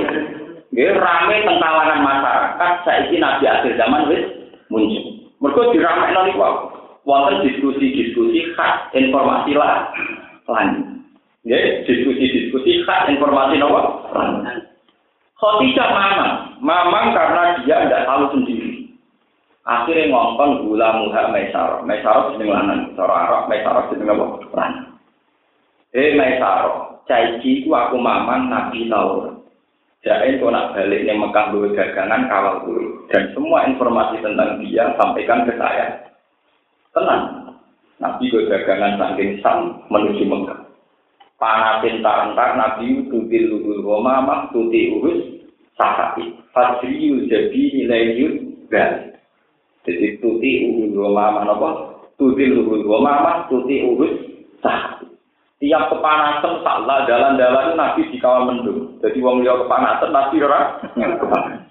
[0.73, 4.25] Nggih rame teng kalangan masyarakat saiki nabi akhir zaman wis
[4.73, 5.05] muncul.
[5.43, 6.41] Mergo diramekno niku
[7.05, 9.91] wonten diskusi-diskusi khas informasi lah
[10.49, 10.92] lan.
[11.43, 14.07] Nggih, diskusi-diskusi khas informasi nopo?
[15.43, 18.87] Khotijah mamang, mamang karena dia tidak tahu sendiri.
[19.67, 24.27] Akhirnya ngomong gula muha maisaro, maisaro jeneng lanang, cara Arab maisaro jeneng apa?
[24.55, 24.87] Lanang.
[25.91, 29.43] Eh maisaro, caiki ku aku mamang nabi taurat.
[30.03, 34.91] Jain kau nak balik yang Mekah dua dagangan kawal dulu dan semua informasi tentang dia
[34.99, 36.11] sampaikan ke saya.
[36.91, 37.55] Tenang,
[38.03, 40.72] Nabi gue dagangan saking sam menuju Mekah.
[41.43, 45.43] panasin tak entar nabi tutil lubul goma mak tuti urus
[45.75, 48.35] sahati fatriu jadi nilai yud
[48.71, 49.19] dan
[49.83, 51.71] jadi tuti urus goma mak apa?
[52.15, 54.15] Tutil lubul goma mak tuti urus
[54.63, 55.11] sahati
[55.59, 58.99] tiap kepanasan salah dalan-dalan nabi dikawal mendung.
[58.99, 61.71] Jadi wong dia kepanasan nabi ora kepanasan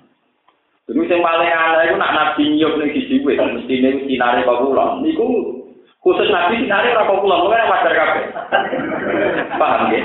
[0.87, 4.99] Jadi sing paling aneh itu nak nabi nyup ning sisi sini, mestine nih sinarnya kau.
[4.99, 5.27] Niku
[6.01, 8.21] khusus nabi sinare ora pulang, mulai wajar kafe.
[9.55, 10.01] Paham ya?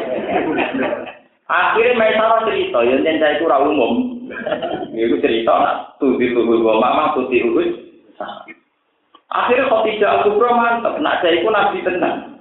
[1.47, 3.93] Akhirnya masalah cerita, yang saya itu ora umum.
[4.93, 7.73] Itu cerita tuh di tubuh gua mama putih urus.
[9.33, 12.37] Akhirnya kok tidak aku mantep, nak saya itu nabi tenang.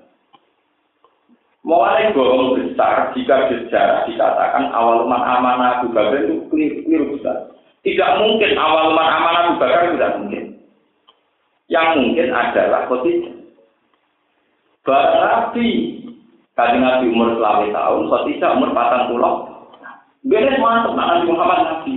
[1.65, 7.49] Mulai bohong besar jika sejarah dikatakan awal umat amanah Abu Bakar itu keliru besar.
[7.81, 10.61] Tidak mungkin awal umat amanah Abu Bakar tidak mungkin.
[11.65, 13.44] Yang mungkin adalah Khadijah.
[14.85, 15.97] Barang Nabi,
[16.53, 19.33] kali Nabi umur selama tahun, Khadijah umur patang pulau.
[20.21, 21.93] Beres mantap Nabi Muhammad Nabi.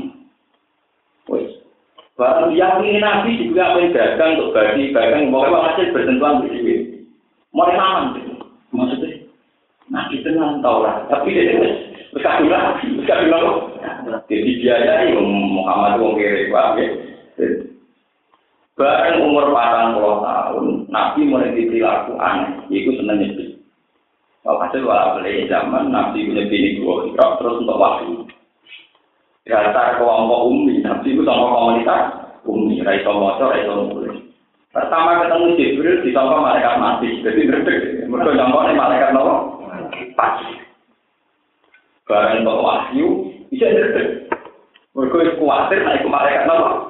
[1.28, 1.52] Wes.
[2.16, 7.04] Barang yang ini Nabi juga apa dagang untuk bagi, dagang, pokoknya hasil bersentuhan bersih.
[7.52, 8.04] Mulai aman.
[8.72, 9.20] Maksudnya,
[10.08, 11.04] itu nggak tahu lah.
[11.12, 11.60] Tapi dia
[12.16, 13.28] berkabung lagi, lagi.
[14.32, 16.88] Jadi biaya Muhammad wong kiri ya.
[18.78, 23.58] Bareng umur patang puluh tahun, Nabi mulai diperilaku aneh, itu seneng nyepi.
[24.46, 28.22] Kalau hasil walau beli zaman, Nabi punya bini dua, terus untuk wahyu.
[29.42, 32.02] Dasar kelompok umi, Nabi itu sama komunitas
[32.46, 34.14] umi, raiso motor, raiso mulai.
[34.70, 37.74] Pertama ketemu Jibril, disangka malaikat mati, jadi ngerti.
[38.06, 39.58] Mereka nyangka malaikat nolong.
[40.14, 40.50] pagi.
[42.06, 43.06] Barang untuk wahyu,
[43.50, 44.02] bisa ngerti.
[44.94, 46.87] Mereka khawatir naik ke malaikat nama.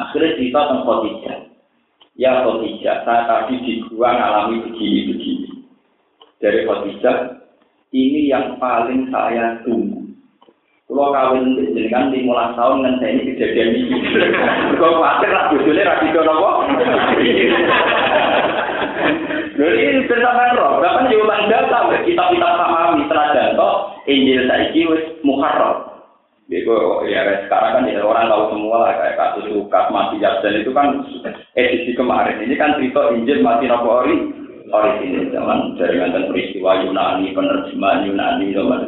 [0.00, 1.38] Akhirnya cerita tentang Khadijah.
[2.16, 5.50] Ya Khadijah, saya tadi di gua ngalami begini-begini.
[6.40, 7.16] Dari Khadijah,
[7.92, 10.00] ini yang paling saya tunggu.
[10.92, 13.96] Kalau kawin dengan lima tahun dengan saya ini kejadian ini.
[14.76, 16.50] Kalau khawatir lah, bujurnya rapi apa?
[19.52, 23.76] Jadi bersama roh, bahkan diulang data kita kita pahami setelah toh
[24.08, 25.91] Injil saiki wis muharram.
[26.52, 26.68] Jadi
[27.08, 31.00] ya sekarang kan ya, orang tahu semua lah kayak kasus Lukas mati dan itu kan
[31.56, 34.16] edisi kemarin ini kan cerita Injil mati nopo ori
[35.00, 38.80] ini zaman dari mantan peristiwa Yunani penerjemahan Yunani zaman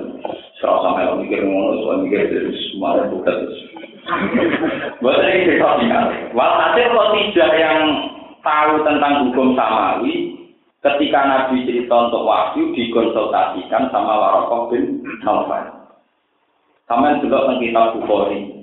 [0.60, 3.36] serau sampai mikir ngono soal mikir dari semua bukan
[5.00, 6.36] Buat ini cerita singkat.
[6.36, 7.80] Walhasil kalau tidak yang
[8.44, 10.36] tahu tentang hukum samawi
[10.84, 15.00] ketika Nabi cerita untuk wahyu dikonsultasikan sama Warokoh bin.
[16.94, 18.54] Sama juga tentang kitab Bukhari.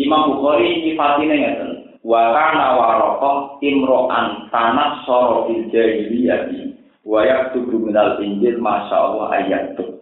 [0.00, 1.70] Imam Bukhari nyifatin ngeten.
[2.00, 6.72] Wa kana Warokoh imro'an tanah soro fil jahiliyati
[7.04, 10.00] wa yaktubu minal injil masya Allah ayat itu.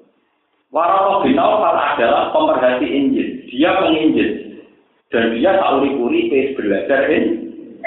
[0.71, 3.43] Warokoh bin Naufal adalah pemerhati Injil.
[3.51, 4.31] Dia penginjil.
[5.11, 7.83] Dan dia tak uri-uri belajar Injil.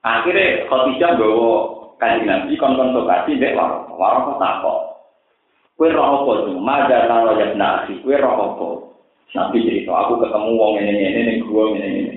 [0.00, 1.52] Akhirnya Khadijah bawa
[2.00, 3.92] kanjeng Nabi kon konsultasi mbek warok.
[3.92, 4.85] Warok kok takok.
[5.76, 6.52] Kowe roh apa to?
[6.56, 8.68] Maja karo ya nasi, kowe roh apa?
[9.36, 12.14] Nabi cerita, aku ketemu wong ini ini ini gua ini ini.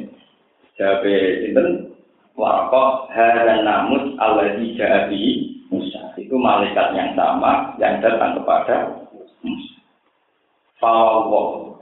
[0.79, 1.91] Jabe sinten
[2.39, 6.15] Warokoh dan namus Allah di Musa.
[6.15, 9.03] Itu malaikat yang sama yang datang kepada
[9.43, 9.75] Musa.
[10.79, 11.75] Fawwah.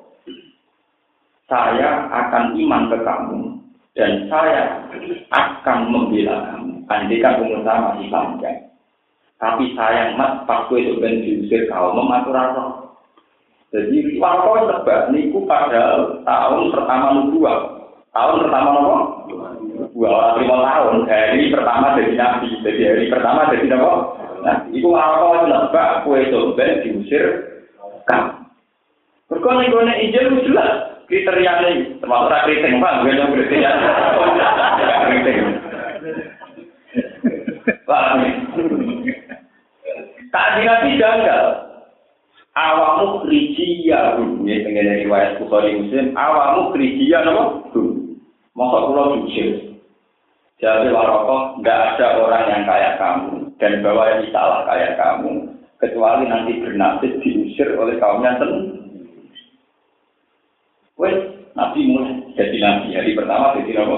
[1.46, 3.40] Saya akan iman ke kamu
[3.94, 4.82] dan saya
[5.30, 6.74] akan membela kamu.
[6.90, 8.67] Andikan umur saya masih panjang.
[9.38, 12.34] Tapi sayang mas, pas itu ben diusir kau mematur
[13.70, 17.78] Jadi Warokoh sebab niku pada tahun pertama nubuah.
[18.16, 18.98] Tahun pertama nopo?
[19.94, 21.06] Dua lima tahun.
[21.06, 22.50] Hari pertama jadi nabi.
[22.66, 23.94] Jadi hari pertama jadi nopo?
[24.42, 27.26] Nah, itu apa nebak kue soben diusir
[28.10, 28.48] kan.
[29.28, 33.72] Berkon nih gue Injil itu jelas kriteria ini termasuk keriting bang, gue yang kriteria.
[40.58, 41.46] Tak nabi janggal.
[42.58, 46.18] Awamu krijiya, ini pengen riwayat Bukhari Muslim.
[46.18, 48.02] Awamu krijiya, nopo?
[48.58, 49.78] Masa pulau jujur.
[50.58, 53.54] Jadi warokoh, nggak ada orang yang kayak kamu.
[53.62, 55.54] Dan bahwa yang salah kayak kamu.
[55.78, 58.82] Kecuali nanti bernasib diusir oleh kaumnya sendiri.
[60.98, 61.14] Wes,
[61.54, 62.98] Nabi mulai jadi Nabi.
[62.98, 63.98] Hari pertama jadi Nabi.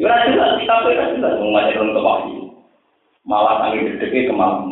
[0.00, 1.36] Ya jelas, kita jelas.
[1.44, 2.56] Ngajak ke wahyu.
[3.28, 4.70] Malah tangi gede ke malam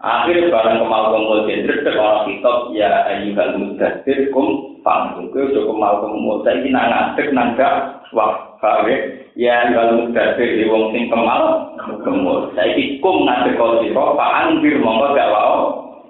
[0.00, 5.94] Akhirnya barang kemal jendret ke orang kitab ya ayyuhal mudathir kum panggung ke udah kemal
[6.02, 8.94] kumpul saya ini nang ngadek nang gak wah kawe
[9.38, 11.70] ya ayyuhal mudathir di wong sing kemal
[12.02, 15.58] kumpul saya ini kum ngadek kau siro pak anggir mongko gak wau.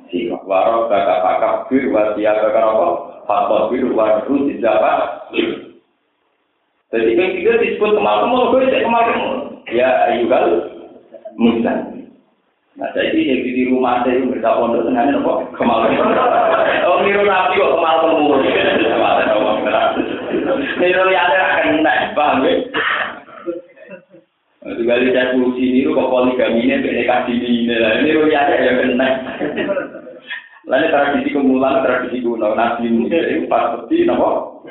[0.08, 2.88] Siro waro kakak kakak bir wasia kakak apa
[3.28, 5.28] fatwa bir waru dijawab
[6.90, 9.36] jadi kan kita disebut kemal kumpul gue kemal kumpul
[9.68, 10.80] ya ayyuhal
[11.40, 11.89] Musa.
[12.80, 15.32] Nah, jadi yang di rumah saya itu berita pondok dengan apa?
[15.52, 15.84] Kemal.
[16.88, 18.40] Oh, niru nabi kok kemal temu.
[20.80, 22.52] Niru liane akan naik, paham ya?
[24.80, 27.68] Juga lihat kursi niru kok poligami ini, kasih ini,
[28.00, 29.08] niru liane ya kena.
[30.64, 34.64] Lalu tradisi kemulan, tradisi kuno, nabi Musa itu pasti, nopo.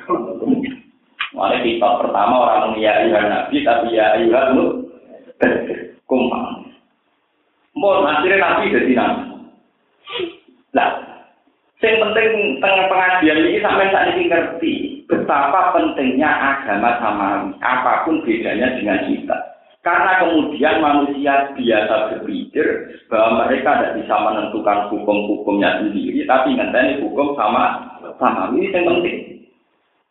[1.38, 4.66] Malah kita pertama orang ya ayuhan nabi, tapi ya ayuhan mu,
[6.10, 6.59] kumpang.
[7.80, 9.24] Mau akhirnya nabi jadi nabi.
[10.76, 10.90] Nah,
[11.80, 14.74] yang penting tengah pengajian ini sampai saat ini ngerti
[15.08, 19.38] betapa pentingnya agama samawi, apa pun bedanya dengan kita.
[19.80, 22.68] Karena kemudian manusia biasa berpikir
[23.08, 29.18] bahwa mereka tidak bisa menentukan hukum-hukumnya sendiri, tapi ngenteni hukum sama sama ini yang penting.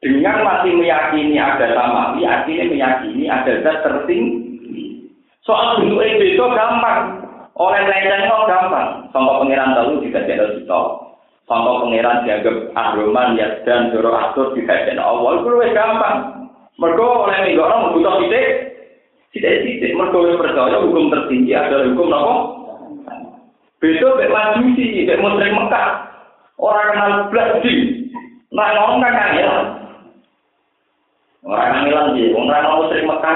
[0.00, 5.04] Dengan masih meyakini ada samawi, artinya meyakini ada zat tertinggi.
[5.44, 7.17] Soal bentuk itu gampang.
[7.58, 7.82] Oleh
[8.30, 8.88] kok gampang.
[9.10, 10.80] Contoh pengiran tahu juga tidak kita.
[11.50, 15.42] Contoh pengiran dianggap ahroman, ya dan joro atur juga tidak Allah.
[15.42, 16.16] Itu lebih gampang.
[16.78, 18.48] Mereka oleh minggu orang butuh titik.
[19.34, 19.90] Tidak titik.
[19.98, 22.34] Mereka percaya hukum tertinggi adalah hukum apa?
[23.82, 25.88] Beda bek majusi, bek musrik Mekah.
[26.62, 27.74] Orang kenal belas di.
[28.54, 29.64] Nah, ngomong kan kangelan.
[31.42, 32.30] Orang kangelan sih.
[32.34, 33.34] Orang musrik Mekah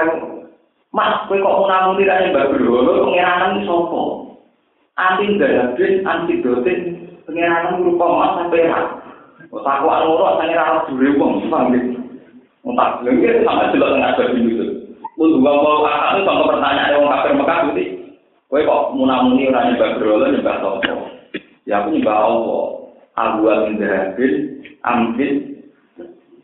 [0.92, 4.02] Mas, kowe kok mau namun tidak yang berbeda, pengirangan ini sopo.
[5.00, 6.78] Anti gadabin, anti dotin,
[7.24, 9.00] pengirangan lupa mas sampai rak.
[9.48, 11.96] Otak wak loro, asalnya rak juri wong, sepang gitu.
[12.68, 14.70] Otak, lengkir, sama jelas dengan ada di Yusuf.
[15.16, 17.84] Lu juga mau kakak, itu sama pertanyaan yang kabar Mekah, gitu.
[18.52, 20.92] Kowe kok mau namun ini orang yang berbeda, nyebab sopo.
[21.64, 22.60] Ya aku nyebab apa?
[23.16, 24.32] Aku amin gadabin,
[24.84, 25.34] amin.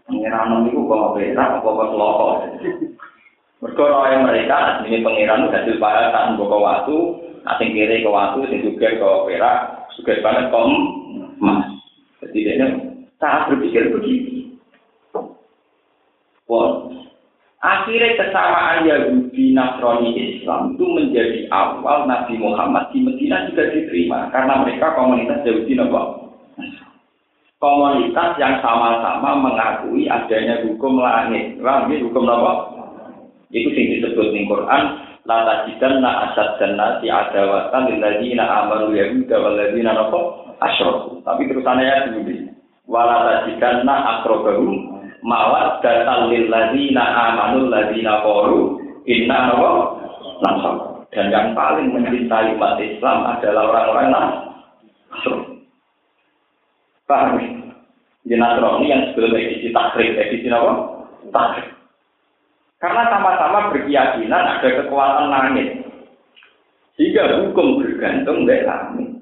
[0.09, 2.33] Pengirangan ini kok ora berak, kok mau selokok.
[3.59, 6.95] Mereka orang mereka ini pengiran hasil para tak membawa waktu,
[7.43, 9.59] asing kiri ke waktu, asing juga ke perak,
[9.99, 10.71] juga banget kom
[11.43, 11.67] emas.
[12.23, 12.55] Jadi
[13.19, 14.55] saat berpikir begini.
[16.47, 16.87] Wah,
[17.59, 24.63] akhirnya kesamaan Yahudi Nasrani Islam itu menjadi awal Nabi Muhammad di Medina juga diterima karena
[24.63, 26.31] mereka komunitas Yahudi Nabi.
[27.59, 31.59] Komunitas yang sama-sama mengakui adanya hukum langit.
[31.59, 32.78] Langit hukum apa?
[33.49, 34.85] Itu sing disebut ning Quran
[35.25, 40.25] la tajidanna asad jannati adawatan lil ladzina amanu yahuda wal ladzina nafaq
[40.61, 41.21] asyraku.
[41.25, 42.53] Tapi terusannya ya begini.
[42.89, 49.53] Wala tajidanna aqrabahum mawaddatan lil ladzina amanu ladzina qalu inna
[50.45, 50.89] nafaq.
[51.09, 54.09] Dan yang paling mencintai umat Islam adalah orang-orang
[55.09, 55.65] Nasrani.
[57.09, 57.41] Paham?
[58.29, 61.01] Di Nasrani yang sebelum edisi takrib, edisi apa?
[61.33, 61.78] Takrib.
[62.79, 65.83] Karena sama-sama berkeyakinan ada kekuatan langit.
[66.95, 69.19] Sehingga hukum bergantung dari langit.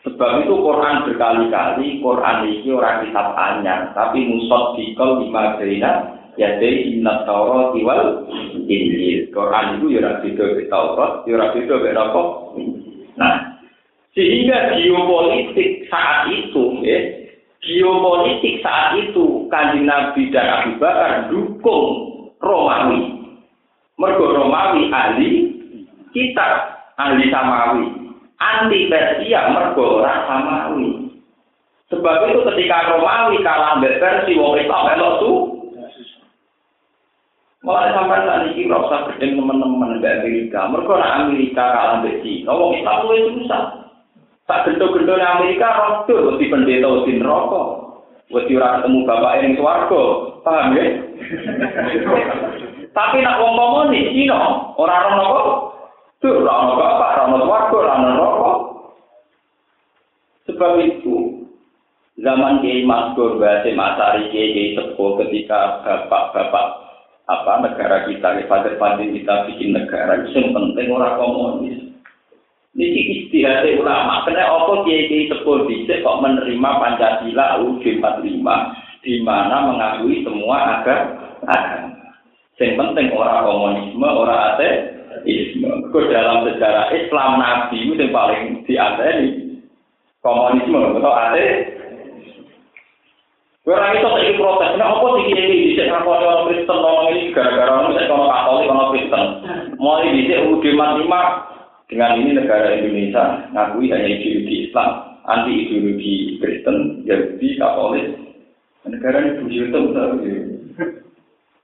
[0.00, 6.96] Sebab itu Quran berkali-kali, Quran ini orang kitab anyar, tapi musod dikol lima berina, jadi
[6.96, 8.24] inna taurat wal
[8.64, 9.28] injil.
[9.28, 12.22] Quran itu ya ora beda be Taurat, ya ora beda be apa.
[13.20, 13.34] Nah,
[14.16, 16.98] sehingga geopolitik saat itu, ya,
[17.60, 22.09] geopolitik saat itu kanjeng Nabi dan Abu Bakar dukung
[22.40, 23.00] Romawi.
[24.00, 25.30] Mergo Romawi ahli
[26.10, 26.48] kita
[26.96, 27.86] ahli Samawi.
[28.40, 31.12] Anti Persia mergo ora Samawi.
[31.92, 35.38] Sebab itu ketika Romawi kalah mbek Persia wong Islam melok tuh
[37.60, 40.64] Mulai sampai saat ini rasa gedeng teman-teman di Amerika.
[40.64, 42.56] Mereka orang Amerika kalah mbek Cina.
[42.56, 43.64] Wong Islam luwih susah.
[44.48, 47.89] Tak gendo-gendo Amerika rodo di pendeta di neraka.
[48.30, 50.02] Wes ora ketemu bapak yang swarga.
[50.46, 50.84] Paham ya?
[52.94, 54.38] Tapi nak wong komunis Cina
[54.78, 55.40] ora ora nopo.
[56.22, 58.54] Tuh ora ono bapak, ora ono swarga, ora ono neraka.
[60.46, 61.16] Sebab itu
[62.22, 66.66] zaman Kiai Maskur Basim Asari Kiai ketika bapak-bapak
[67.30, 71.89] apa negara kita, pada pada kita bikin negara itu penting orang komunis.
[72.70, 79.66] Ini istihad ulama, karena apa kiai sepuluh bisa kok menerima Pancasila UUD 45 di mana
[79.66, 81.98] mengakui semua agama.
[82.60, 85.66] Yang penting orang komunisme, orang ateisme.
[85.90, 89.28] Kau dalam sejarah Islam Nabi itu yang paling diadani
[90.22, 91.74] komunisme atau ateis.
[93.66, 97.70] Orang itu saya protes, nah apa sih ini bisa ngakoni orang Kristen ngomong ini gara-gara
[97.70, 99.24] orang kalau Katolik orang Kristen.
[99.78, 101.49] Mulai bisa UUD 45
[101.90, 108.06] dengan ini negara Indonesia ngakui hanya ideologi Islam, anti ideologi Kristen, Yahudi, Katolik.
[108.86, 109.66] Negara ini bujur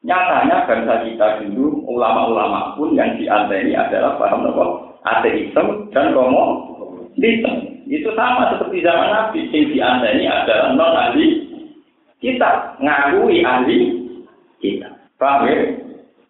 [0.07, 4.65] Nyatanya bangsa kita dulu, ulama-ulama pun yang dianteni adalah paham apa?
[5.03, 7.53] Ateisme dan komunisme.
[7.87, 11.27] Itu sama seperti zaman Nabi, yang dianteni adalah non ahli
[12.19, 13.79] kita ngakui ahli
[14.63, 14.91] kita.
[15.19, 15.86] Paham ya?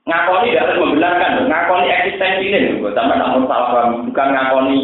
[0.06, 4.76] Ngakoni tidak harus membenarkan, ngakoni eksistensi ini, sama namun salah bukan ngakoni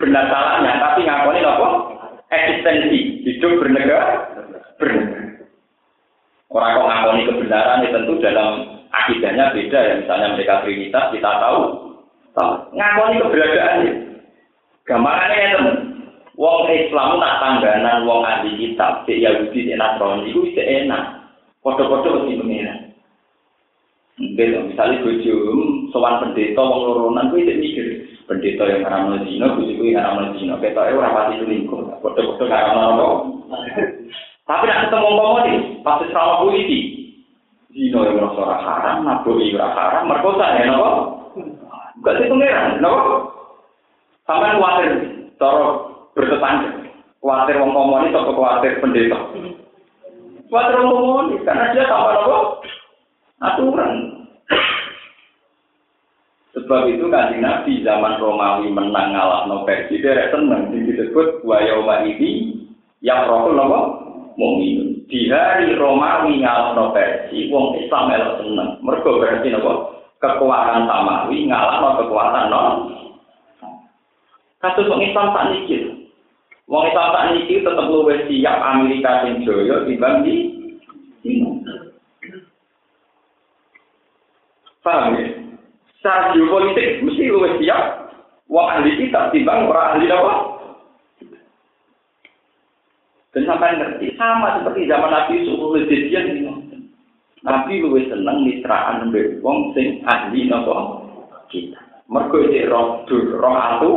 [0.00, 1.68] benar salahnya, tapi ngakoni apa?
[2.32, 4.24] Eksistensi, hidup bernegara,
[4.80, 5.44] bernegara.
[6.48, 8.48] Orang kok ngakoni kebenaran itu tentu dalam
[8.88, 11.60] akidahnya beda ya, misalnya mereka Trinitas kita tahu,
[12.32, 12.52] tahu.
[12.72, 13.92] ngakoni keberadaannya.
[14.88, 15.76] Gambarannya ya teman,
[16.40, 21.20] Wong Islam nak tangganan wong ahli kitab, cek Yahudi, cek Nasrani, itu enak.
[21.60, 22.89] Foto-foto mesti pengiran.
[24.20, 25.34] Mungkin misalnya bojo
[25.96, 27.86] sowan pendeta wong loronan kuwi cek mikir
[28.28, 30.60] pendeta yang ngaramno Cina, bojo kuwi ngaramno Cina.
[30.60, 32.04] Ketoke ora pati selingkuh.
[32.04, 33.06] Foto-foto ngaramno apa?
[34.44, 36.78] Tapi nak ketemu komunis, pasti sama polisi.
[37.70, 40.90] Zino yang merasa ora haram, nabi ora haram, merkosa ya nopo?
[42.02, 43.30] Gak sih pengiran, nopo?
[44.26, 44.90] Sampai khawatir,
[45.38, 45.86] cara
[46.18, 46.70] bertetangga.
[47.22, 49.18] Khawatir wong komunis atau khawatir pendeta.
[50.50, 52.38] Khawatir wong komunis karena dia tanpa apa?
[53.40, 54.09] Aturan.
[56.70, 62.62] Sebab itu kan Nabi zaman Romawi menang ngalah no versi dia seneng disebut wayoma ini
[63.02, 63.80] yang rokok nopo
[64.38, 65.02] mu'minun.
[65.10, 68.70] Di hari Romawi ngalah no versi wong Islam elok seneng.
[68.86, 72.62] Mereka berarti nopo kekuatan Samawi ngalah no kekuatan no.
[74.62, 75.90] Kasus wong Islam tak nikir.
[76.70, 80.54] Wong Islam tak niki tetep luwih siap Amerika sing jaya timbang di
[84.86, 85.29] Paham ya?
[86.00, 88.08] Secara geopolitik mesti luwih siap
[88.48, 90.34] wong ahli kita timbang orang ahli apa?
[93.36, 96.48] Dan sampai ngerti sama seperti zaman Nabi Yusuf Lejedian ini.
[97.44, 101.04] Nabi luwih seneng mitraan mbek wong sing ahli napa
[101.52, 101.76] kita.
[102.08, 103.04] Mergo iki roh
[103.36, 103.92] roh atu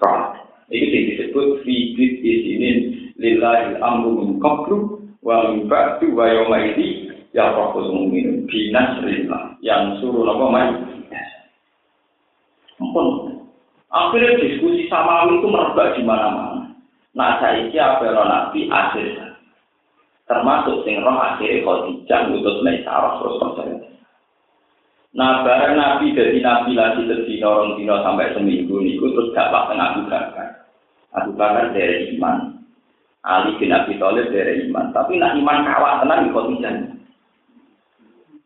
[0.00, 0.20] roh
[0.72, 2.70] Ini disebut fidit di sini
[3.20, 9.04] lillahi amru min qablu wa min ba'du wa yawma ini ya rabbul mu'minin binas
[9.60, 10.70] yang suruh apa mai
[12.78, 13.40] ampun
[13.90, 16.72] akhirnya diskusi sama itu merebak di mana-mana
[17.16, 19.36] nah saya apa nabi akhir
[20.26, 23.76] termasuk sing roh akhirnya khotijah untuk Maisarah terus percaya
[25.16, 29.72] Nah, barang Nabi dari Nabi lagi sedina orang dino sampai seminggu niku terus gak pak
[29.72, 30.48] tengah Bakar.
[31.16, 32.60] Abu Bakar dari iman.
[33.24, 34.92] Ali bin Abi Thalib dari iman.
[34.92, 36.74] Tapi nak iman kawat tenang di Khadijah.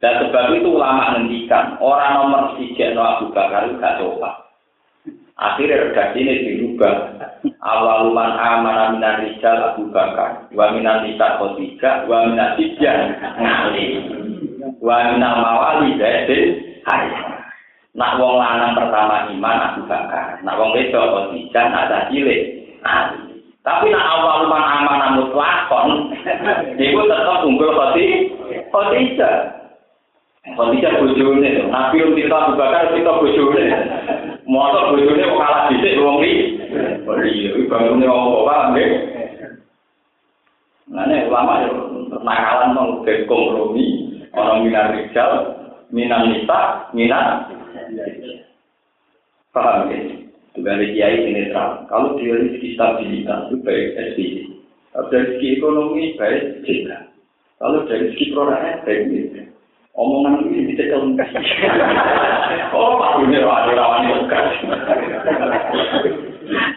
[0.01, 4.49] Dan sebab itu ulama ngendikan orang nomor tiga no Abu Bakar itu gak coba.
[5.37, 7.21] Akhirnya redaksi ini dirubah.
[7.61, 10.49] Awal man amanah minan rijal Abu Bakar.
[10.57, 12.09] Wa minan nisa Khadijah.
[12.09, 12.97] Wa minan tijah
[13.41, 13.85] ngali.
[14.81, 17.41] Wa minan mawali zaidin hayat.
[17.93, 20.41] Nak wong lanang pertama iman Abu Bakar.
[20.41, 22.41] Nak wong wedok Khadijah nak cilik
[22.81, 23.45] Ali.
[23.61, 26.17] Tapi nak awal man aman mutlakon,
[26.81, 28.33] itu tetap unggul khoti,
[28.73, 29.60] khotijah.
[30.41, 33.65] Khotijah bojone, Nabi yang kita Abu Bakar kita bojone.
[34.49, 36.37] Motor kok kalah wong iki.
[37.05, 38.91] Oh iya, bangune apa paham nggih?
[40.91, 41.71] Nah, ini ulama ya,
[42.25, 45.31] nakalan mau kompromi, orang minat rijal,
[45.95, 47.47] minat nisa, minat
[49.55, 49.99] paham ya?
[50.61, 51.87] Ada kiai yang netral.
[51.87, 54.35] Kalau dia rezeki stabilitas itu baik SPC.
[54.91, 56.89] Kalau dari segi ekonomi baik JK.
[57.63, 59.50] Kalau dari segi perorangan baik JK.
[59.99, 61.29] Omongan ini bisa kelengkap.
[62.77, 64.45] oh, Pak Dunia ada rawan bukan.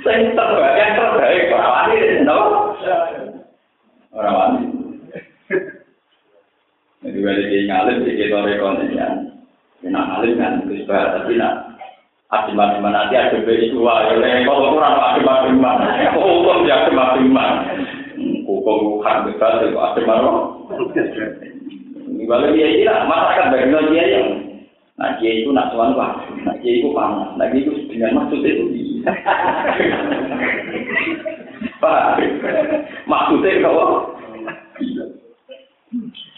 [0.03, 2.37] Saya terbaik, yang terbaik rawan ini, no?
[4.13, 4.67] Rawan ini.
[7.03, 9.13] Jadi ada kiai ngalim, jadi kita rekonisian.
[9.83, 11.73] Nak ngalim kan, tapi nak
[12.33, 15.61] Adem-adem nanti ada dua, ya kalau kurang adem-adem
[16.17, 17.29] hukum ya adem-adem
[18.49, 21.52] hukum bukan bebas itu adem-adem
[22.27, 24.27] kalau dia ini lah masyarakat bagaimana dia yang
[24.93, 26.11] nah dia itu nak tuan pak
[26.45, 28.65] nah dia itu panas nah dia itu dengan maksud itu
[31.81, 32.21] pak
[33.09, 34.13] maksudnya kalau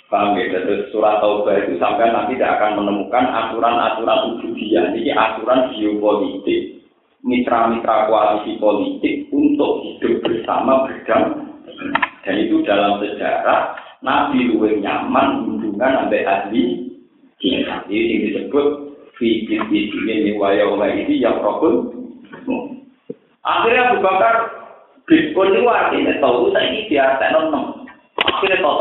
[0.06, 0.54] Paham ya?
[0.54, 4.94] Terus surat Taubah itu sampai nanti tidak akan menemukan aturan-aturan ubudiyah.
[4.94, 6.86] Ini aturan geopolitik,
[7.26, 11.42] mitra-mitra koalisi politik untuk hidup bersama berdampingan.
[12.22, 16.64] Dan itu dalam sejarah Nabi luwe nyaman hubungan sampai ahli
[17.41, 17.89] kita.
[17.89, 18.68] Ini yang disebut
[19.18, 21.89] fikir di sini waya ini yang rokun.
[23.41, 24.36] Akhirnya Abu Bakar
[25.10, 27.86] Bitcoin itu artinya tahu saya ini dia tenon
[28.18, 28.78] Akhirnya tahu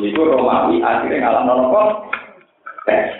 [0.00, 1.82] itu Romawi akhirnya ngalah nopo
[2.86, 3.12] tes.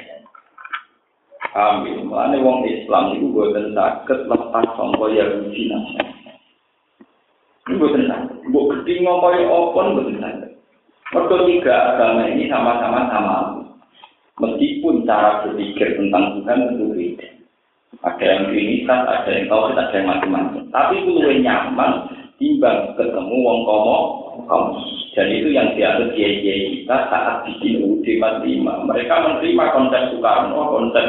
[1.53, 2.09] Amin.
[2.09, 6.33] Mulane wong Islam itu boten saged lepas sangka Yahudi Nasrani.
[7.69, 8.32] Ini boten saged.
[8.53, 10.53] Mbok gedhi ngopoyo apa boten saged.
[11.17, 13.37] Mergo tiga agama ini sama-sama sama.
[14.45, 17.29] Meskipun cara berpikir tentang Tuhan tentu beda.
[18.05, 20.69] Ada yang trinitas, ada yang tahu, ada yang macam-macam.
[20.69, 21.93] Tapi itu lebih nyaman
[22.37, 23.97] timbang ketemu wong komo
[24.45, 24.77] komo.
[25.17, 28.89] Dan itu yang dianggap kiai-kiai kita saat bikin UUD 45.
[28.89, 31.07] Mereka menerima konsep Soekarno, konsep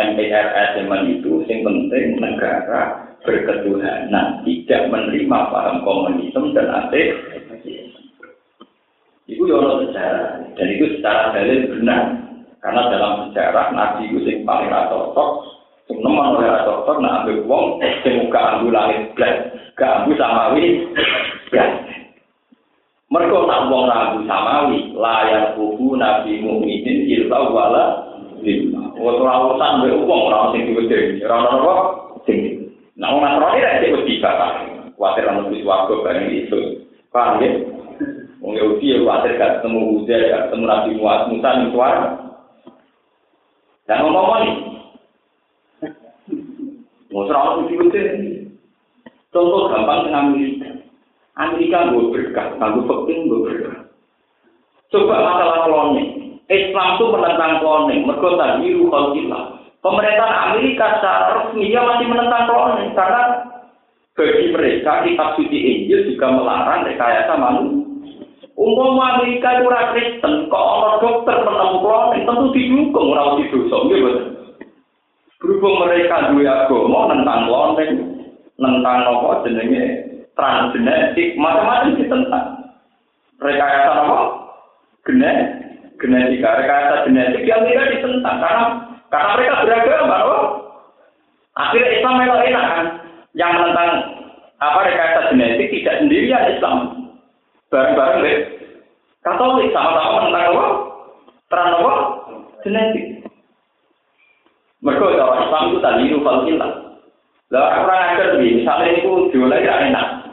[0.00, 7.16] MPRS zaman itu, yang penting negara berketuhanan, tidak menerima paham komunisme dan ateis.
[9.24, 12.02] Itu yono ya sejarah, dan itu secara dalil benar.
[12.60, 15.30] Karena dalam sejarah Nabi itu yang paling cocok,
[15.88, 19.36] sing nemen oleh cocok, nah ambil wong, sing muka ambu langit blas,
[19.76, 20.84] gak ambu samawi,
[21.48, 21.72] blas.
[23.12, 27.84] Mereka tak wong ragu samawi, layar kubu nabi mukminin ilta wala
[28.44, 28.92] lima.
[28.96, 30.20] Waktu rawusan be wong
[30.52, 32.03] diwedhe, ora ono apa.
[32.94, 34.52] Nah, wong Nasrani ra cek wedi bapak.
[34.94, 36.86] Kuatir ana wis warga bareng itu.
[37.10, 37.50] Paham ya?
[38.38, 42.06] Wong Yahudi ya kuatir gak ketemu Uzair, gak ketemu Nabi Muhammad Musa suara.
[43.84, 44.52] Dan ngomong ini.
[47.10, 48.02] Mau serang wedi-wedi.
[49.34, 50.70] Contoh gampang dengan Amerika.
[51.34, 53.78] Amerika gue berkah, gue penting gue berkah.
[54.94, 56.38] Coba masalah kloning.
[56.46, 59.44] Islam itu menentang kloning, mereka tadi khalqillah.
[59.84, 63.44] Pemerintah Amerika secara resmi dia masih menentang kloning karena
[64.16, 67.84] bagi mereka kitab suci Injil juga melarang rekayasa manusia.
[68.56, 73.76] Umum Amerika itu orang Kristen, kok orang dokter menemu kloning tentu didukung orang di dosa,
[73.92, 74.10] gitu.
[75.42, 77.92] Berhubung mereka dua agama tentang kloning,
[78.56, 79.84] tentang apa jenenge
[80.32, 82.48] transgenetik, macam-macam ditentang.
[83.36, 84.18] Rekayasa apa?
[85.04, 85.38] Genet,
[86.00, 90.38] genetika, rekayasa genetik yang tidak ditentang karena karena mereka beragama, apa?
[91.54, 92.86] Akhirnya Islam itu enak kan,
[93.38, 93.90] yang menentang
[94.58, 96.78] apa rekayasa genetik tidak sendirian Islam,
[97.70, 98.38] bareng-bareng deh.
[99.22, 100.66] Katolik sama-sama menentang apa?
[101.46, 101.94] Terang apa?
[102.66, 103.04] Genetik.
[104.82, 106.72] Mereka kalau Islam itu tadi itu falsilah.
[107.54, 110.24] Lah orang ajar misalnya itu jualan ya enak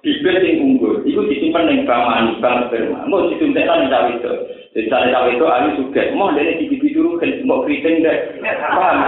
[0.00, 4.32] bibir sing unggul iku disimpen ning bank manis bank sperma disuntikno ning cawe itu
[4.70, 7.42] jadi cawe cawe itu ahli suka mau dene di bibir dulu kan?
[7.42, 9.02] Mau keriting deh paham.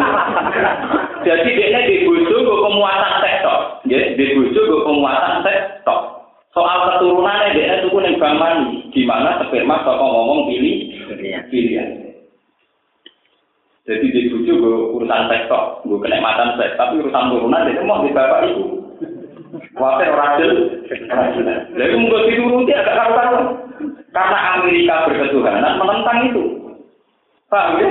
[1.22, 6.00] Jadi dia di bojo go pemuatan sektor ya di bojo go pemuatan sektor
[6.50, 10.98] soal keturunannya dia tuku ning bank manis di mana sperma kok ngomong pilih
[11.46, 12.10] pilihan.
[13.86, 18.10] jadi di bojo go urusan sektor go kenikmatan seks tapi urusan turunan dia mau di
[18.10, 18.82] bapak ibu.
[19.72, 20.84] Wajar rajin,
[21.76, 23.71] Jadi mungkin dituruti agak karuan.
[24.12, 26.42] Karena Amerika berketuhanan menentang itu.
[27.48, 27.88] Paham ya?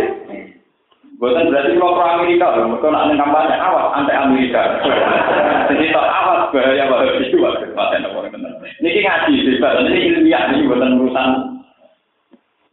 [1.21, 4.81] Bukan berarti kalau pro Amerika, mereka nak kampanye awas anti Amerika.
[5.69, 7.37] Jadi tak awas bahaya bahaya itu
[7.77, 8.25] paten apa
[8.81, 11.29] Ini ngaji bebas, ini ilmiah ini bukan urusan.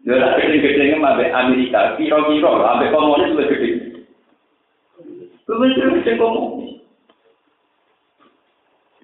[0.09, 3.71] Jadi kecil-kecilnya sampai Amerika, kira-kira sampai komunis lebih gede.
[5.45, 6.78] Lebih gede komunis.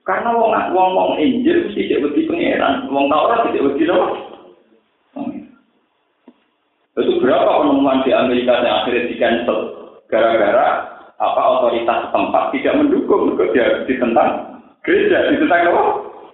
[0.04, 4.12] Karena wong wong wong Injil mesti tidak wedi pangeran, wong Taurat tidak wedi loh.
[6.94, 9.58] Itu berapa penemuan di Amerika yang akhirnya di cancel
[10.06, 13.34] gara-gara apa otoritas tempat tidak mendukung?
[13.34, 15.32] Ke dia ditentang gereja.
[15.32, 15.82] Ditentang apa?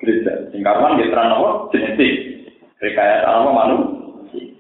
[0.02, 0.32] Gereja.
[0.52, 1.48] Singkatan di terang apa?
[1.72, 2.12] Genetik.
[2.82, 3.48] Rekayasa apa?
[3.54, 4.52] Manusia.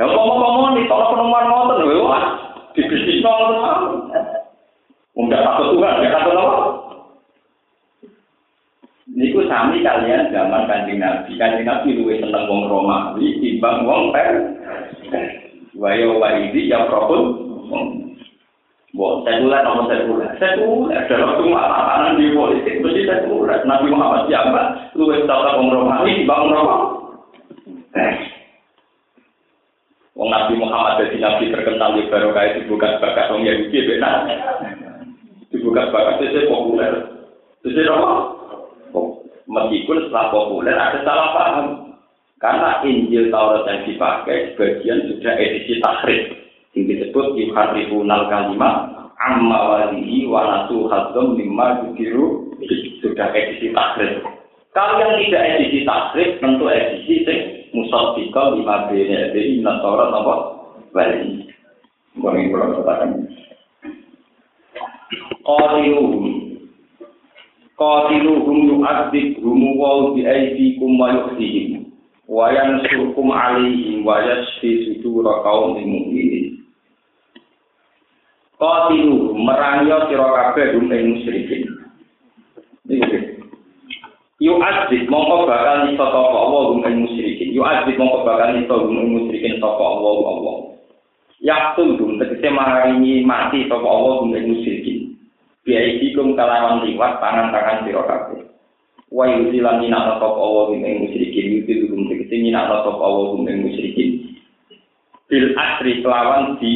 [0.00, 2.24] Ya ngomong-ngomong nih kalau penemuan ngotot wah
[2.72, 3.60] di bisnis ngotot
[5.12, 6.71] Enggak takut Tuhan, enggak takut apa?
[9.22, 11.38] Niku sami kalian zaman kanjeng Nabi.
[11.38, 14.34] Kanjeng Nabi luwih seneng wong Romawi timbang wong Per.
[15.78, 17.38] Wayo waidi ya propun.
[18.98, 20.26] Bo, sekuler nomor sekuler.
[20.42, 23.62] Sekuler dalam semua tatanan di politik mesti sekuler.
[23.62, 24.90] Nabi Muhammad siapa?
[24.98, 26.86] Luwih tata wong Romawi timbang wong Romawi.
[30.18, 34.26] Wong Nabi Muhammad jadi nabi terkenal di barokah itu bukan bakat wong Yahudi benar.
[35.54, 36.90] Dibuka bakat itu populer.
[37.62, 38.41] Itu apa?
[39.52, 41.66] Meskipun setelah populer ada salah paham.
[42.42, 46.22] Karena Injil Taurat yang dipakai sebagian sudah edisi tahrif.
[46.74, 48.74] Yang disebut yuharrifunal kalimah
[49.22, 52.50] amma walihi wa nasu hadam lima yukiru
[52.98, 54.26] sudah edisi tahrif.
[54.74, 57.38] Kalau yang tidak edisi tahrif tentu edisi sing
[57.70, 60.34] musaddiqal lima bene jadi minat Taurat apa?
[60.90, 61.46] Wali.
[62.18, 63.10] Mungkin kalau katakan.
[65.42, 66.51] Qatiluhum
[67.82, 71.90] qatiluhum yu'adzibhum wa bi aydikum wa yukhzihim.
[72.30, 76.62] Wa yansurkum alaihim wa yashfi sudura qaumin mu'minin.
[78.62, 81.62] Qatiluhum merangi sira kabeh hum ing musyrikin.
[82.86, 83.18] Iki
[84.38, 87.50] yu'adzib mongko bakal iso sapa Allah hum ing musyrikin.
[87.50, 90.56] Yu'adzib mongko bakal iso hum ing musyrikin sapa Allah Allah.
[91.42, 94.81] Yaktul dum tegese maringi mati sapa Allah hum ing musyrikin
[95.62, 98.42] biaidikum kalawan liwat tangan-tangan sira kabeh
[99.12, 104.10] wa yusilan minat sapa Allah ing musyrikin yuti dum tegese minat sapa Allah ing musyrikin.
[105.28, 106.72] Bil asri kelawan di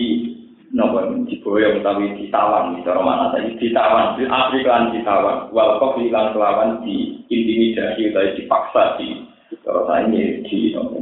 [0.77, 6.35] napa diboyo utawi ditawan cara mana tadi ditawan bil asri kan ditawan wal kok lan
[6.35, 9.25] kelawan di intimidasi utawi dipaksa di
[9.63, 10.97] cara ini di napa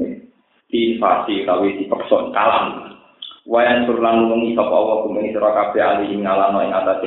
[0.68, 2.94] di invasi utawi dipaksa kalam
[3.48, 7.02] wayan surlan nungi sapa Allah kumeng sira kabeh ali ngalano ing atas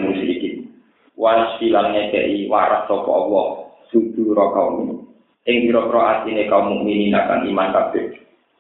[1.18, 3.45] musyrikin wasilan ngekei waras sapa Allah
[3.89, 5.09] sudura kaum.
[5.47, 8.05] Ing pira-pira atine kaum mukminin akan iman kabeh.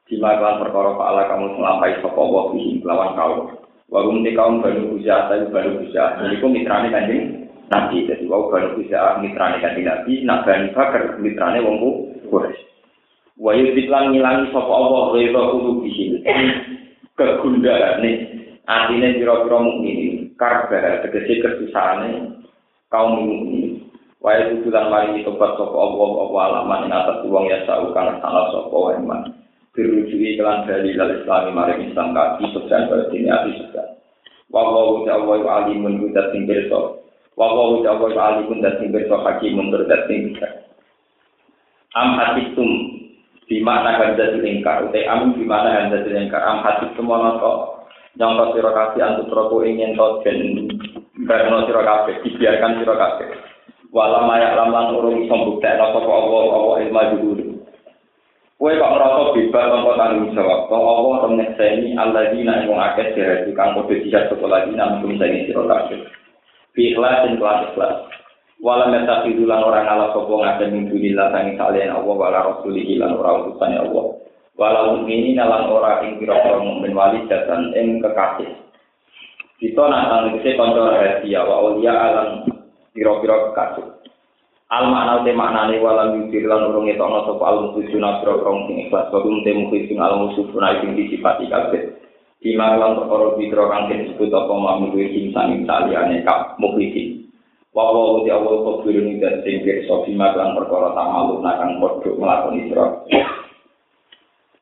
[0.07, 3.39] Dilakukan perkara ala kamu melampai sapa Allah bihi lawan kaum.
[3.87, 7.23] Warum te kaum baru usaha tapi baru usaha jadi mitrane kanjeng
[7.71, 8.03] Nabi.
[8.07, 11.89] Jadi wau baru usaha mitrane kanjeng Nabi nak bani bakar mitrane wong ku
[12.27, 12.63] Quraisy.
[13.37, 16.23] Wa yudiklan ngilangi sapa Allah kudu bihi.
[17.17, 18.15] Kegundahan nih
[18.67, 22.36] artinya pira-pira mukminin karbar tegese kesusahane
[22.87, 23.83] kaum ini
[24.23, 28.75] wae tujuan mari tobat sapa Allah apa alaman ing atas wong ya kang salah sapa
[28.75, 29.21] wae man
[29.77, 33.87] dirujui kelan dari lal islami mari Islam kaki subhan berarti ati subhan
[34.49, 37.03] wa wa wa wa alimun budat sing berso
[37.37, 40.33] wa wa wa wa alimun dat sing hakim mundur dat sing
[41.93, 42.69] am hatitum
[43.47, 47.59] di mana ganda dilingkar utai am di mana ganda dilingkar am ana kok
[48.17, 50.25] yang sira kasih antu tropo ingin to
[51.25, 53.27] Karena sira kabeh dibiarkan sira kabeh.
[53.89, 57.45] Walam mayak laman urung iso mbuktekno sapa Allah Allah ilmu dulu.
[58.57, 60.59] Kowe kok ngerasa bebas tanpa tanggung jawab.
[60.69, 65.17] Kok Allah ora nyekseni alladzina wong akeh dhewe kang padha dijak sapa lagi nang sing
[65.17, 65.99] sira kabeh.
[66.77, 67.95] Bi ikhlas dan kelas ikhlas.
[68.61, 73.17] Walam yatakidu lan ora ngalah sapa ngaten ing dunillah sang salian Allah wala rasulihi lan
[73.17, 74.05] ora utusane Allah.
[74.57, 78.66] Walau ini nalan ora ing kira-kira mukmin wali jatan ing kekasih.
[79.57, 82.45] Kita nantang itu konco rahasia wa ulia alam
[82.93, 83.89] piro-piro kekasih.
[84.69, 88.85] Al makna te maknane walam yudhir lan urung etokno sapa al mujuna piro krong sing
[88.85, 91.89] ikhlas kodum te mukhisun al musufuna sing disifati kabeh.
[92.37, 97.25] Bima lan perkara piro kang disebut apa mamlu ing sang saliyane kap mukhisin.
[97.73, 102.69] Wa wa uti awal kebirun dan sing pirsa bima lan perkara tamalu nakang padha nglakoni
[102.69, 102.85] sira.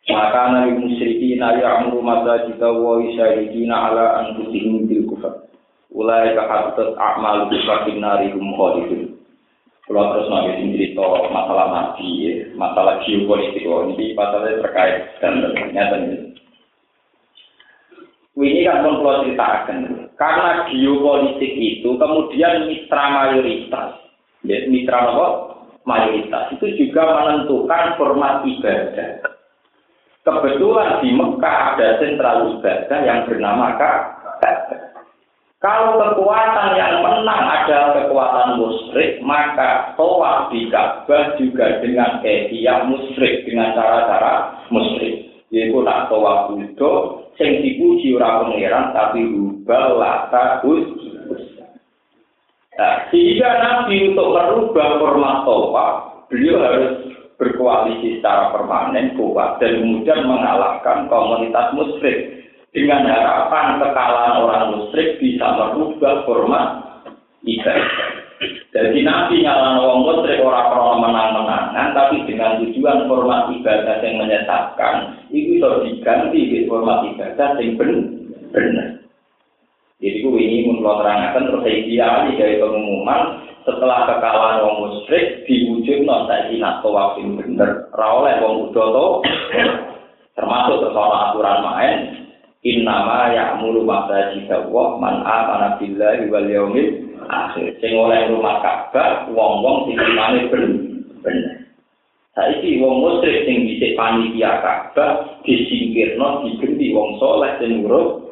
[0.05, 5.49] Maka nabi musyriki nabi amru mata jika wa isyarikina ala anfusihim bil kufar.
[5.89, 9.17] Ulai kahatat amal bisakin nari hum khalidun.
[9.85, 13.65] Kalau terus nabi cerita masalah nabi ya, masalah geopolitik.
[13.65, 16.17] Ini pasalnya terkait dan ternyata ini.
[18.35, 23.95] Ini kan pun kalau ceritakan, karena geopolitik itu kemudian mitra mayoritas,
[24.43, 25.27] ya, mitra apa?
[25.87, 26.51] Mayoritas.
[26.57, 29.34] Itu juga menentukan format ibadah.
[30.25, 34.57] Kebetulan di Mekah ada sentral ibadah yang bernama Ka'bah.
[35.61, 43.45] Kalau kekuatan yang menang adalah kekuatan musyrik, maka tawaf di Ka'bah juga dengan edia musyrik,
[43.45, 45.29] dengan cara-cara musyrik.
[45.53, 50.65] Yaitu nak tawaf budo, sing dipuji ora pangeran tapi rubah lata
[52.75, 55.95] Nah, sehingga Nabi untuk merubah format tawaf,
[56.33, 57.04] beliau harus
[57.35, 65.47] berkoalisi secara permanen kuat dan kemudian mengalahkan komunitas musyrik dengan harapan kekalahan orang musyrik bisa
[65.55, 66.67] merubah format
[67.43, 68.11] ibadah.
[68.75, 74.95] Jadi Nabi nyala orang musyrik orang krono menang-menangan, tapi dengan tujuan format ibadah yang menyesatkan,
[75.31, 77.79] itu bisa diganti di format ibadah yang
[78.51, 78.87] benar.
[80.03, 83.21] Jadi ini menurut terangkan terus saya ideali dari pengumuman
[83.65, 89.25] setelah kekalahan orang musyrik diwujud non saya nak tawaf yang bener, rawleh wong udoto
[90.37, 91.97] termasuk soal aturan main
[92.65, 97.77] Innama ya'muru masajid Allah man amana billahi wal yaumil akhir.
[97.77, 101.61] Sing oleh rumah Ka'bah wong-wong sing imane bener.
[102.33, 108.24] Saiki wong musyrik sing dhisik panitia Ka'bah disingkirno diganti wong soleh sing nurut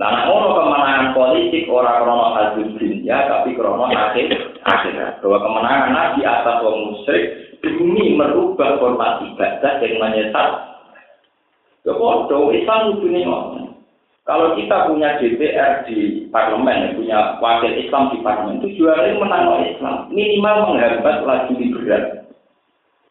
[0.00, 4.32] Nek ono kemenangan politik ora krono hasil dunia tapi krono akhir
[4.64, 5.20] akhirat.
[5.20, 7.24] Bahwa kemenangan Nabi atas wong musyrik
[7.60, 10.50] demi merubah format ibadah yang menyesat
[11.80, 13.24] Ya bodoh, Islam dunia
[14.28, 20.12] Kalau kita punya DPR di parlemen, punya wakil Islam di parlemen, itu jualnya menang Islam.
[20.12, 22.04] Minimal menghambat laju liberal.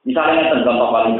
[0.06, 1.18] Misalnya contoh paling.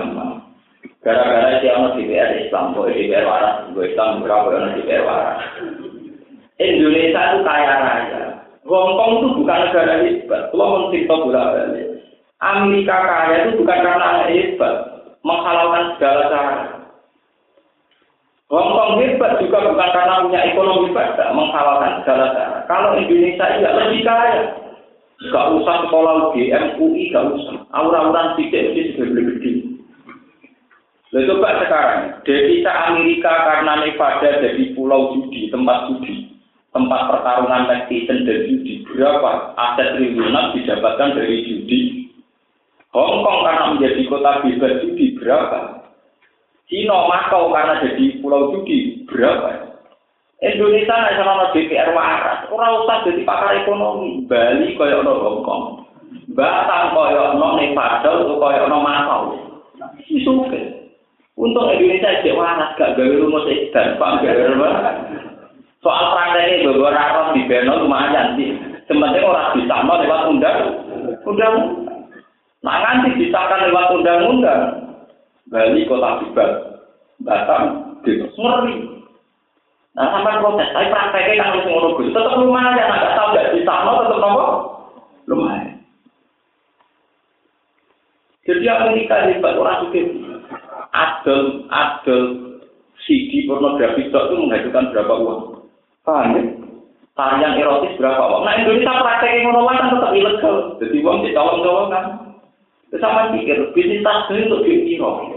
[1.00, 5.40] Gara-gara dia mau DPR Islam, boleh DPR waras, gue Islam berapa orang DPR waras.
[6.60, 8.24] Indonesia itu kaya raya.
[8.68, 10.42] Hongkong itu bukan negara hebat.
[10.52, 11.88] Kalau mencerita bola balik.
[12.44, 14.76] Amerika kaya itu bukan karena hebat,
[15.24, 16.60] menghalalkan segala cara.
[18.52, 22.58] Hongkong hebat juga bukan karena punya ekonomi pada menghalalkan segala cara.
[22.68, 24.36] Kalau Indonesia tidak lebih kaya,
[25.32, 27.56] gak usah sekolah UGM, UI, gak usah.
[27.72, 29.69] Aura-auran tidak mesti sudah lebih.
[31.10, 36.30] Lalu coba sekarang, devisa Amerika karena Nevada jadi pulau judi, tempat judi,
[36.70, 38.86] tempat pertarungan netizen dan judi.
[38.86, 41.80] Berapa aset triliunan didapatkan dari judi?
[42.94, 45.82] Hongkong karena menjadi kota bebas judi, berapa?
[46.70, 49.82] Cina Makau karena jadi pulau judi berapa?
[50.40, 54.30] Indonesia sama DPR waras, orang usah jadi pakar ekonomi.
[54.30, 55.64] Bali kaya ono Hongkong,
[56.38, 59.22] Batam kaya ono Nevada, kaya ono Makau.
[60.06, 60.79] Isuke.
[61.40, 64.76] Untuk Indonesia jadi waras, gak gawe rumus dan pak gawe rumah.
[65.80, 68.52] Soal prakteknya beberapa raros di Beno lumayan sih.
[68.92, 70.58] Sebenarnya orang bisa mau lewat undang,
[71.24, 71.56] undang.
[72.60, 74.64] Nah nanti disahkan lewat undang-undang.
[75.48, 76.52] Bali kota bebas,
[77.24, 78.76] Batam bebas, ngeri.
[79.96, 83.74] Nah sampai protes, tapi prakteknya kan harus ngono gus, tetap lumayan, nggak tahu nggak bisa,
[83.88, 84.48] mau tetap nopo
[85.32, 85.80] lumayan.
[88.44, 90.02] Jadi Amerika hebat orang suka
[91.00, 91.42] adel
[91.72, 92.24] adel
[93.08, 95.42] CD pornografi itu menghasilkan berapa uang?
[96.04, 96.44] Paham ya?
[97.16, 98.44] Tarian erotis berapa uang?
[98.44, 100.56] Nah Indonesia prakteknya ngono kan tetap ilegal.
[100.84, 102.06] Jadi uang ditolong-tolong kan.
[102.90, 105.30] Sama pikir, bisnis tas ini untuk dipiro.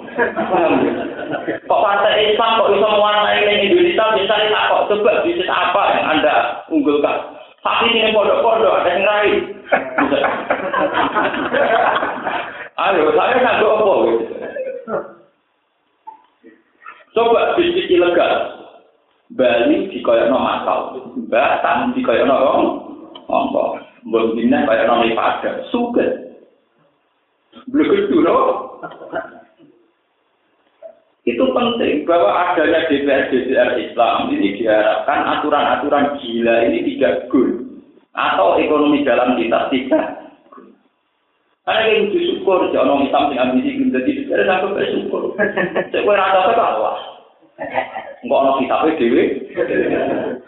[1.68, 6.04] Kok partai Islam kok bisa mewarnai ini Indonesia, misalnya tak kok coba bisnis apa yang
[6.16, 7.36] Anda unggulkan.
[7.60, 9.36] Tapi ini pondok-pondok, ada yang lain.
[12.80, 14.24] Ayo, saya nggak apa gitu.
[17.12, 18.64] Coba bisnis ilegal.
[19.32, 20.80] Bali dikoyok no masal.
[21.28, 22.66] Batam dikoyok no rong.
[23.28, 23.80] Ngomong.
[24.08, 25.50] Mbak Bina koyok no Nevada.
[25.68, 26.10] Suket.
[27.68, 28.80] Begitu loh.
[31.22, 37.62] Itu penting bahwa adanya DPR DPR Islam ini diharapkan aturan-aturan gila ini tidak good
[38.10, 40.31] atau ekonomi dalam kita tidak.
[41.62, 45.22] Karena yang bersyukur, jangan Islam yang ambisi menjadi DPR sampai bersyukur.
[45.38, 46.94] Saya kira rasa ke Allah.
[48.22, 49.22] Enggak ono kitabnya dewi.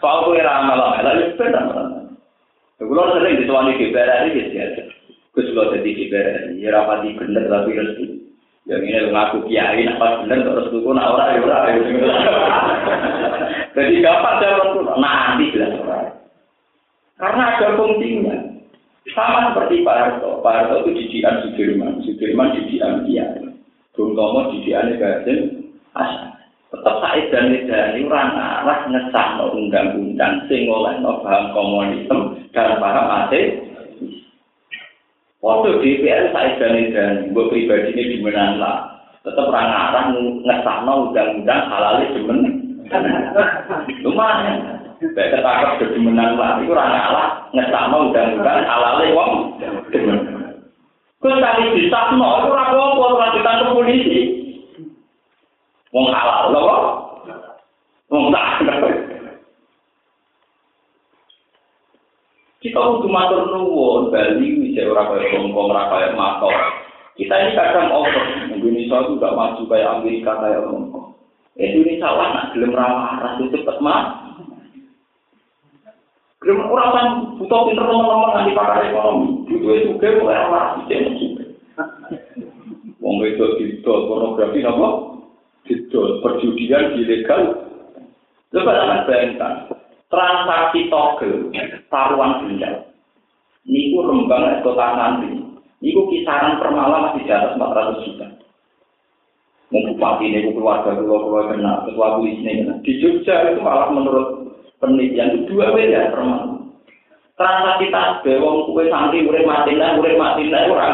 [0.03, 1.71] Soal kue ramal lah, itu benar.
[2.75, 4.83] Kalau sering dituani DPR ini gitu
[5.35, 8.23] Gus lo jadi kiber, ya rapati bener tapi restu.
[8.65, 11.75] Yang ini ngaku kiai, apa bener terus tuh nak orang ya orang.
[13.75, 14.83] Jadi kapan jalan tuh?
[14.95, 16.07] Nanti jelas orang.
[17.19, 18.35] Karena ada fungsinya.
[19.15, 20.43] Sama seperti Pak Harto.
[20.43, 23.47] Pak Harto itu didikan Sudirman, Sudirman didikan Kiai.
[23.95, 26.35] Bung Tomo didikan Gajen Hasan.
[26.75, 32.75] Tetap saya dan ini orang arah ngesah no undang-undang sing oleh no paham komunisme dan
[32.83, 33.63] paham ateis.
[35.39, 38.91] Waktu DPR saya dan ini buat pribadi ini dimenang lah.
[39.23, 40.03] Tetap orang arah
[40.43, 42.39] ngesah no undang-undang halal demen.
[44.03, 44.74] Lumayan.
[44.95, 46.59] Baik ketangkep jadi menang lah.
[46.63, 49.31] Itu orang arah ngesah no undang-undang halal wong
[49.91, 50.19] demen.
[51.19, 54.19] Terus kali disahno, itu apa-apa, orang ditangkap polisi.
[55.91, 56.63] Wong halal lho.
[58.13, 58.47] Wong tak.
[62.65, 66.49] Kita kudu matur nuwun Bali bisa ora kaya Hongkong, ora kaya Makau.
[67.13, 68.25] Kita ini kadang over.
[68.49, 71.13] Indonesia itu gak maju kayak Amerika kayak Hongkong.
[71.61, 74.24] Indonesia lah nak gelem rawah itu cepet mah.
[76.45, 77.07] Gelem ora kan
[77.41, 79.49] butuh pinter teman-teman nanti pakar ekonomi.
[79.49, 81.41] Butuh itu juga mulai rawah itu.
[83.01, 85.15] Wong wedok itu pornografi napa?
[85.65, 87.65] gitu perjudian ilegal
[88.53, 89.53] coba jangan bayangkan
[90.07, 91.49] transaksi togel
[91.89, 92.85] taruhan benda
[93.65, 95.41] niku rembang kota nanti
[95.81, 98.27] niku kisaran per malam masih di atas 400 juta
[99.73, 104.44] mau bupati ini keluarga keluar keluar kena ketua polisi ini di Jogja itu malah menurut
[104.79, 106.75] penelitian itu dua miliar per malam
[107.35, 110.87] transaksi tasbih wong kue santri urip mati lah urip mati lah ora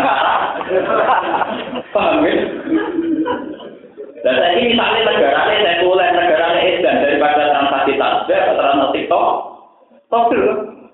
[1.93, 2.33] paham ya
[4.21, 9.27] dan saya ini misalnya negaranya saya mulai negaranya edan daripada transaksi tasbih atau transaksi TikTok,
[10.13, 10.45] togel,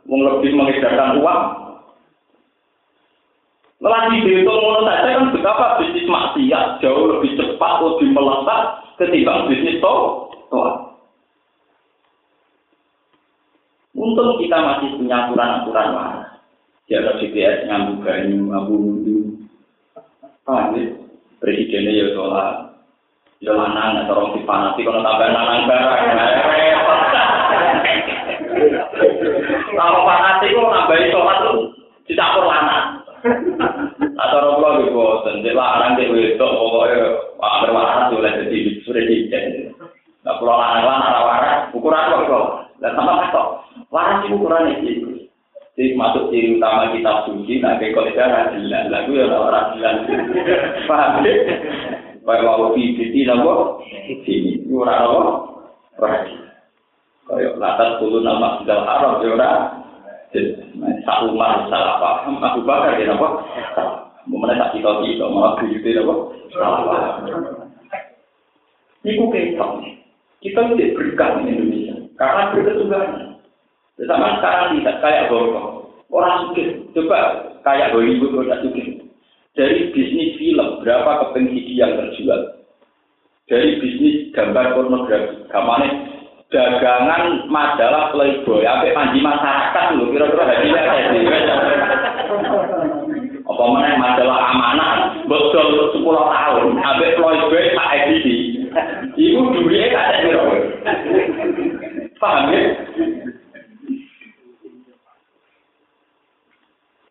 [0.07, 1.43] mau lebih mengedarkan uang.
[3.77, 8.61] Lagi dihitung ngono saja kan betapa bisnis maksiat jauh lebih cepat, lebih melesat
[8.97, 10.31] ketimbang bisnis toh.
[14.07, 16.39] Untung kita masih punya aturan-aturan waras.
[16.87, 19.43] Jaga GPS nyambung banyu, nyambung wudhu.
[20.47, 20.95] Paham ya?
[21.43, 22.71] Presidennya ya sholat,
[23.43, 26.01] Ya lanang atau orang dipanati kalau tambah lanang barang.
[29.75, 31.57] Kalau panati itu nambahi sholat tuh
[32.07, 33.03] dicampur lanang.
[34.15, 35.03] Atau orang tua gitu,
[35.43, 36.97] jadi lanang di wedok pokoknya
[37.43, 39.75] hampir waras oleh jadi sudah dijadi.
[40.23, 42.47] Nah kalau lanang lanang waras, ukuran kok kok.
[42.77, 43.56] Dan sama kok,
[44.27, 44.93] itu ukuran itu.
[45.77, 49.95] Jadi masuk ciri utama kitab suci, nah kayak kalau ada jelas, lagu ya orang jelas.
[50.89, 51.21] Paham
[52.27, 53.79] Kaya mau di sini nopo,
[54.27, 55.63] sini ora nopo,
[55.95, 56.27] ora.
[57.23, 59.51] Kaya latar puluh nama sudah haram ya ora.
[61.07, 63.47] Sak umar salah paham, Abu Bakar ya nopo.
[64.27, 67.15] Mana tak kita kita mau buyute nopo, salah paham.
[69.07, 69.71] Niku ketok.
[70.43, 73.36] Kita tidak berkah di Indonesia karena berketuhanan.
[74.05, 75.89] Sama sekarang tidak kayak Hongkong.
[76.13, 77.19] Orang suka coba
[77.65, 78.83] kayak Hollywood orang suka.
[79.57, 82.61] Dari bisnis film, berapa keping CD yang terjual?
[83.49, 85.89] Dari bisnis gambar pornografi, gamane
[86.53, 91.07] dagangan majalah Playboy, sampai panji masyarakat loh, kira-kira hadiah kayak
[93.49, 94.93] Apa mana majalah amanah,
[95.25, 98.35] betul 10 tahun, sampai Playboy tak edisi.
[99.17, 100.37] Ibu duitnya tak ada
[102.21, 102.61] Paham ya?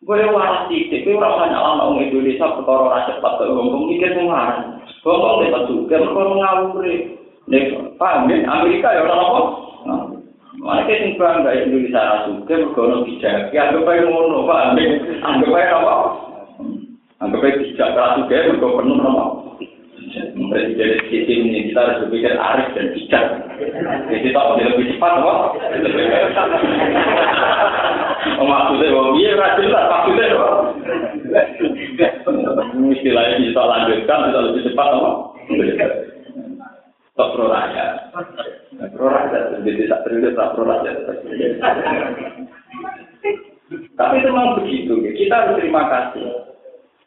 [0.07, 4.79] Gue waras titik, gue rasa nyala orang Indonesia perkara ora cepat kok ngomong mikir pengaruh.
[5.03, 6.95] Ngomong lewat juga perkara ngawuri.
[7.51, 9.41] Nek paham Amerika ya ora apa.
[10.63, 13.51] Mana kita bangga Indonesia ra suka mergo bijak.
[13.51, 14.87] Ya anggap ae ngono, paham ya.
[15.27, 15.93] Anggap ae apa?
[17.19, 19.46] Anggap ae bijak ra suka mergo penuh apa?
[20.07, 23.25] Presiden sistem ini kita harus berpikir arif dan bijak.
[24.07, 25.33] Jadi tak lebih cepat, apa?
[28.37, 30.49] Maksudnya, oh, iya, rajin lah, maksudnya, apa?
[32.87, 35.11] Istilahnya bisa lanjutkan, bisa lebih cepat, apa?
[37.17, 37.93] Tak pro rakyat.
[38.95, 40.95] Pro rakyat, jadi tak terlihat tak pro rakyat.
[43.97, 46.55] Tapi itu memang begitu, kita harus terima kasih.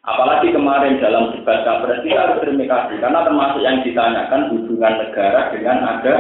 [0.01, 5.53] Apalagi kemarin dalam debat capres kita harus terima kasih karena termasuk yang ditanyakan hubungan negara
[5.53, 6.15] dengan ada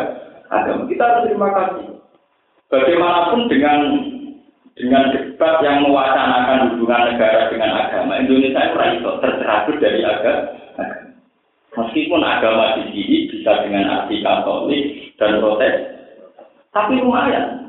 [0.53, 0.85] agama.
[0.85, 1.87] Kita harus terima kasih.
[2.69, 3.79] Bagaimanapun dengan
[4.77, 10.45] dengan debat yang mewacanakan hubungan negara dengan agama, Indonesia itu tercerabut dari agama.
[11.71, 15.75] Meskipun agama di sini bisa dengan arti Katolik dan Protes,
[16.75, 17.60] tapi lumayan.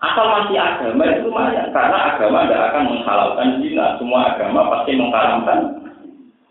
[0.00, 3.86] Asal masih agama itu lumayan, karena agama tidak akan menghalalkan zina.
[4.00, 5.58] Semua agama pasti mengharamkan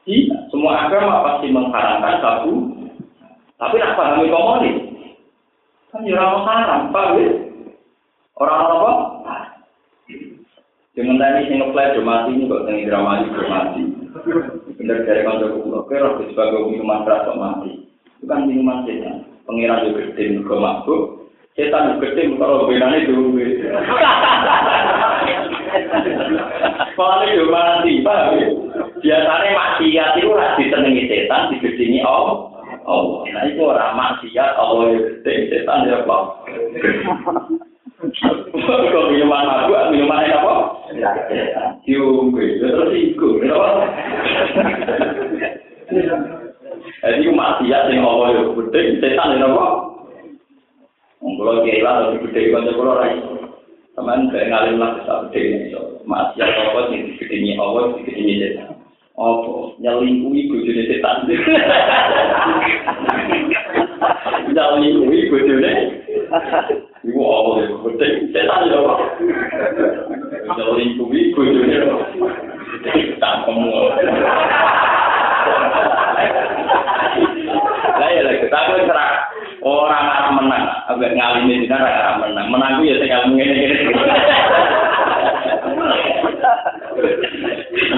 [0.05, 0.37] zina.
[0.53, 2.53] Semua agama pasti mengharamkan sabu.
[3.57, 4.77] Tapi nak pahami komunis,
[5.91, 7.17] kan ya orang haram, pak
[8.39, 8.91] Orang apa?
[10.95, 11.91] Dengan tadi sing ngeplay
[12.31, 13.19] ini kok teng drama
[13.75, 13.99] ini.
[14.79, 17.83] Bener dari kantor kulo kira sebagai minuman keras mati.
[18.23, 19.11] Bukan minuman saja.
[19.43, 21.18] Pengiran juga gede, mabuk.
[21.59, 23.35] Setan gede, kalau benane dulu.
[26.95, 28.47] Kalau itu mati, paham ya?
[29.03, 32.47] Biasanya maksiat itu harus ditenangi setan, digedingi Allah.
[32.87, 33.27] Allah.
[33.27, 36.17] Nah itu orang maksiat, Allah ya gede, setan ya apa?
[38.55, 40.55] Kok minuman mabuk, minuman apa?
[41.83, 43.35] Diunggu, terus ikut,
[47.03, 49.98] Jadi maksiat yang Allah ya gede, setan ya apa?
[51.19, 53.19] Mungkulo kiai lah, lebih gede konco kulo rai.
[53.91, 55.75] Teman, saya ngalim lah, bisa gede ini.
[56.07, 58.71] Mas, ya apa, ini gede ini, apa, ini gede ini, ya.
[59.19, 61.11] Apa, nyelingkuhi gede ini, ya.
[64.47, 65.71] Nyelingkuhi gede ini.
[67.03, 68.47] Ibu, apa, ya, gede ini, ya.
[70.55, 71.99] Nyelingkuhi gede ini, ya.
[73.19, 73.67] Tak kamu.
[77.99, 79.11] Lah ya, kita kan cerah.
[79.63, 83.55] Orang arah menang agak di sana arah menang menang ya tinggal ngene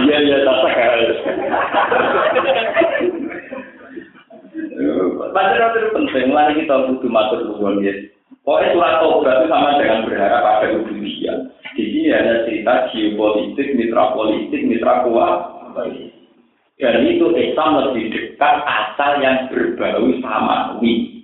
[0.02, 0.58] Iya iya tak.
[5.32, 7.94] Baca itu penting, mari kita butuh matur nuwun ya.
[8.42, 11.34] Pokoknya surat Tobat itu sama dengan berharap pada Indonesia.
[11.78, 15.36] Di sini ada cerita geopolitik, mitra politik, mitra kuat.
[16.82, 20.82] Dan itu Islam lebih dekat asal yang berbau sama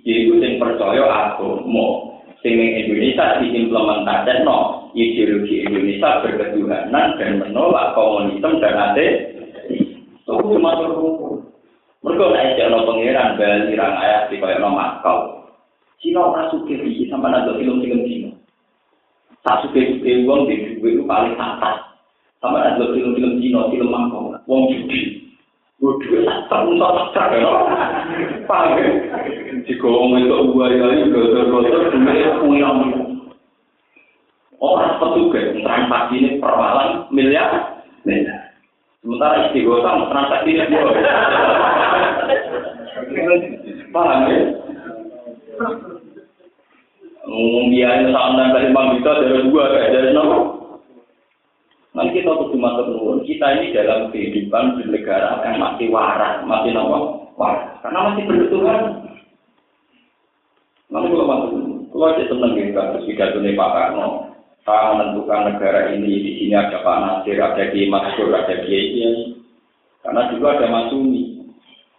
[0.08, 2.16] yaitu yang percaya agama.
[2.40, 9.36] Sehingga Indonesia diimplementasikan no, ideologi Indonesia berketuhanan dan menolak komunisme dan ateis.
[9.68, 11.44] Itu cuma berhukum.
[11.98, 15.50] Mereka naik jalan pengiran Bali rang ayat di kaya no Makau.
[15.98, 18.30] Cina suka di sama ada film-film Cina.
[19.42, 21.84] Tak suka suka uang di duit paling atas.
[22.38, 25.27] Sama ada film-film Cina, film Makau, uang judi.
[25.78, 27.30] Waduh, tak.
[28.50, 28.88] Paham ya?
[29.62, 32.70] Jika orang itu buaya ini, gotor-gotor, sebenarnya punya
[34.58, 38.58] Orang petugas, transaksi ini per malam miliar, miliar.
[38.98, 40.90] Sementara istighosah transaksi ini dua.
[43.94, 44.38] Paham ya?
[47.22, 50.57] Ngomong biaya sama dengan lima juta dari dua, kayak dari nol.
[51.98, 57.26] Nanti kita cuma nuwun, kita ini dalam kehidupan di negara yang masih waras, masih nopo
[57.34, 58.80] waras, karena masih bertuhan.
[60.94, 61.50] Nanti kalau masuk,
[61.90, 64.06] kalau aja seneng gitu, terus pidato Pak Karno,
[64.62, 69.34] saya menentukan negara ini di sini ada Pak Nasir, ada Kiai Mansur, ada Kiai
[69.98, 71.50] Karena juga ada Mas Sumi,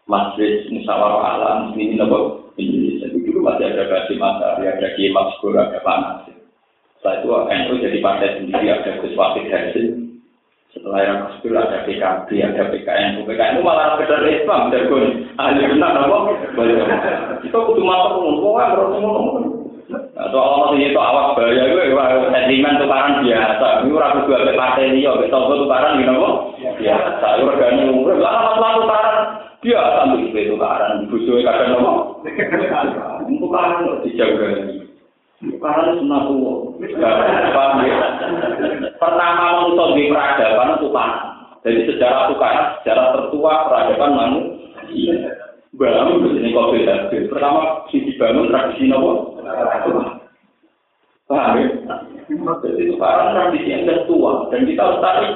[0.08, 3.12] Masjid Musyawarah Alam ini nopo Indonesia.
[3.12, 6.39] Dulu masih ada Kasim Asari, ada Kiai Mansur, ada Pak Nasir.
[7.00, 9.88] Setelah itu NU jadi partai sendiri, ada Gus Wafid Hasil.
[10.76, 13.24] Setelah yang Gus ada PKB, ada PKN.
[13.24, 14.84] PKN itu malah sekedar Islam, dan
[15.39, 16.36] ahli benar, nopo.
[17.39, 19.00] Itu kudu mantap, pokoknya berarti
[20.20, 21.82] Atau Allah ini itu awas bahaya itu,
[22.36, 23.68] sentimen tukaran biasa.
[23.88, 26.36] Ini orang kedua ke partai ini, ya, besok tukaran gini kok.
[26.84, 28.20] Biasa, itu regani umur.
[28.20, 29.18] Lama masalah tukaran
[29.64, 31.08] biasa, itu tukaran.
[31.08, 32.20] Busui kadang nopo.
[33.24, 34.47] Tukaran dijaga.
[35.40, 36.54] Tukaran sunat tua.
[39.00, 41.26] Pertama manusia di peradaban tukaran.
[41.64, 45.16] Jadi sejarah tukaran, sejarah tertua peradaban manusia.
[45.80, 46.96] bangun begini kok beda.
[47.32, 49.40] Pertama sisi bangun tradisi nopo.
[51.30, 51.68] Paham ya?
[52.28, 55.30] Jadi sekarang tradisi yang tua dan kita harus tarik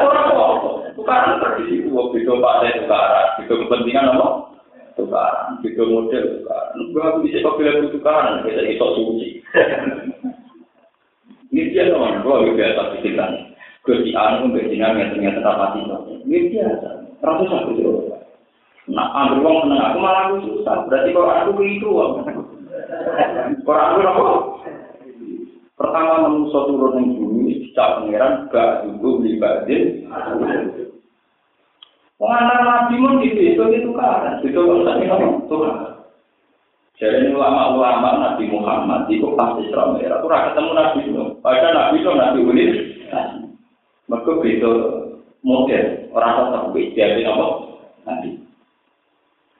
[0.00, 0.52] orang kok.
[0.96, 4.55] Sekarang tradisi tua beda pada sekarang, beda kepentingan apa?
[4.96, 6.76] Tukaran, beda model tukaran.
[6.96, 9.28] Gak bisa kok bilang tukaran, kita iso suci.
[11.52, 13.32] Ini dia teman, kalau biasa pikiran.
[13.86, 15.84] Gusti anu mbek yang ternyata rapati.
[16.26, 16.88] Ini biasa.
[17.22, 17.72] Ratus aku
[18.86, 20.86] Nah, ambil uang seneng aku malah aku susah.
[20.86, 21.88] Berarti kalau aku begitu,
[23.66, 24.26] kalau aku apa?
[25.76, 30.08] Pertama manusia turun yang bumi, dicap pangeran, gak juga beli badin.
[32.16, 34.40] Pengantar nabi pun gitu, itu itu kan.
[34.40, 35.26] Itu kalau tadi apa?
[35.52, 35.76] Tuhan.
[36.96, 40.16] Jadi ulama-ulama Nabi Muhammad itu pasti Islam merah.
[40.24, 41.28] Itu ketemu Nabi Nuh.
[41.44, 42.72] Padahal Nabi Nuh Nabi Ulil.
[44.08, 44.72] Mereka beda
[45.44, 45.84] model.
[46.16, 47.04] Orang tetap beda.
[47.04, 47.46] Jadi apa?
[48.08, 48.30] Nabi.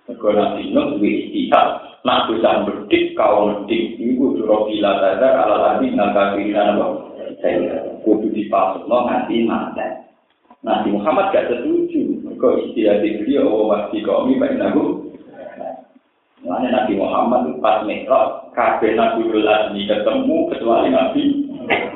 [0.07, 6.39] Mergo nabi duwe istihad, nak bisa berdik kau berdik juro bila tadar ala lagi naga
[6.39, 6.87] kirinan apa?
[7.43, 9.83] Saya kudu dipasukno nanti mati.
[10.63, 12.06] Nabi Muhammad gak setuju.
[12.37, 15.09] Mergo istihad beliau oh wasi kaumi baik nabu.
[16.45, 21.23] Makanya Nabi Muhammad pas mikrot, kabeh Nabi Ulazmi ketemu kecuali Nabi.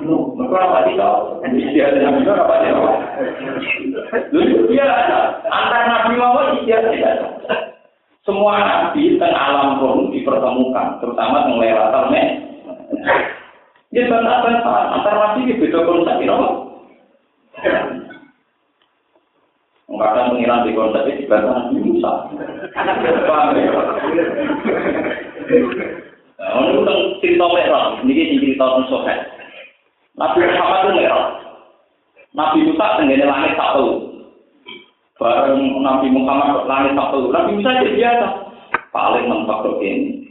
[0.00, 1.44] Mergo apa tidak?
[1.44, 2.96] Istihad Nabi Nuh apa tidak?
[4.32, 4.88] Lalu dia
[5.44, 7.20] antara Nabi Muhammad istihad tidak.
[8.24, 12.26] Semua nabi teng alam roh dipertemukan, terutama teng lewatan nih.
[13.92, 16.38] Dia bantah-bantah antar nabi itu beda konsep itu.
[19.90, 22.12] Kadang pengiran di konsep itu dibantah Nabi Musa.
[23.26, 23.70] Paham ya?
[26.40, 29.18] Nah, ini tentang cerita merah, ini cerita tentang.
[30.14, 31.26] Nabi Muhammad itu merah.
[32.30, 33.90] Nabi Musa tenggene langit tak tahu.
[35.18, 37.24] Bareng Nabi Muhammad langit tak tahu.
[37.34, 38.28] Nabi Musa jadi biasa.
[38.94, 40.30] Paling mentok ini.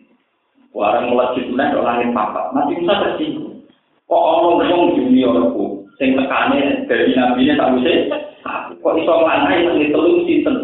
[0.71, 2.55] Bareng melejit langit papat.
[2.55, 3.59] Nabi Musa tersinggung.
[4.09, 7.91] Kok orang ngomong junior aku, sing tekane dari nabi ini tak bisa.
[8.79, 10.55] Kok iso nganai nang telu sinten?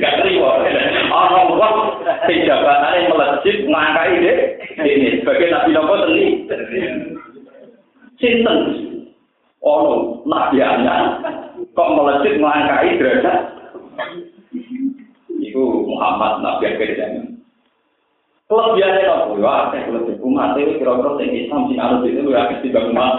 [0.00, 0.64] Gak terima.
[1.12, 1.76] Ana wong
[2.24, 4.38] sing jabatane melejit ngangkai deh.
[4.80, 6.26] Ini sebagai nabi nopo teni.
[8.16, 8.58] Sinten?
[9.60, 11.20] Ono nabi anyar
[11.76, 13.38] kok melejit ngangkai derajat.
[15.36, 17.37] Iku Muhammad nabi akhir zaman.
[18.48, 19.36] Kelebihannya apa?
[19.36, 22.88] Ya, saya kalau di umat itu kira-kira yang Islam sih harus itu ya pasti bang
[22.96, 23.12] umat.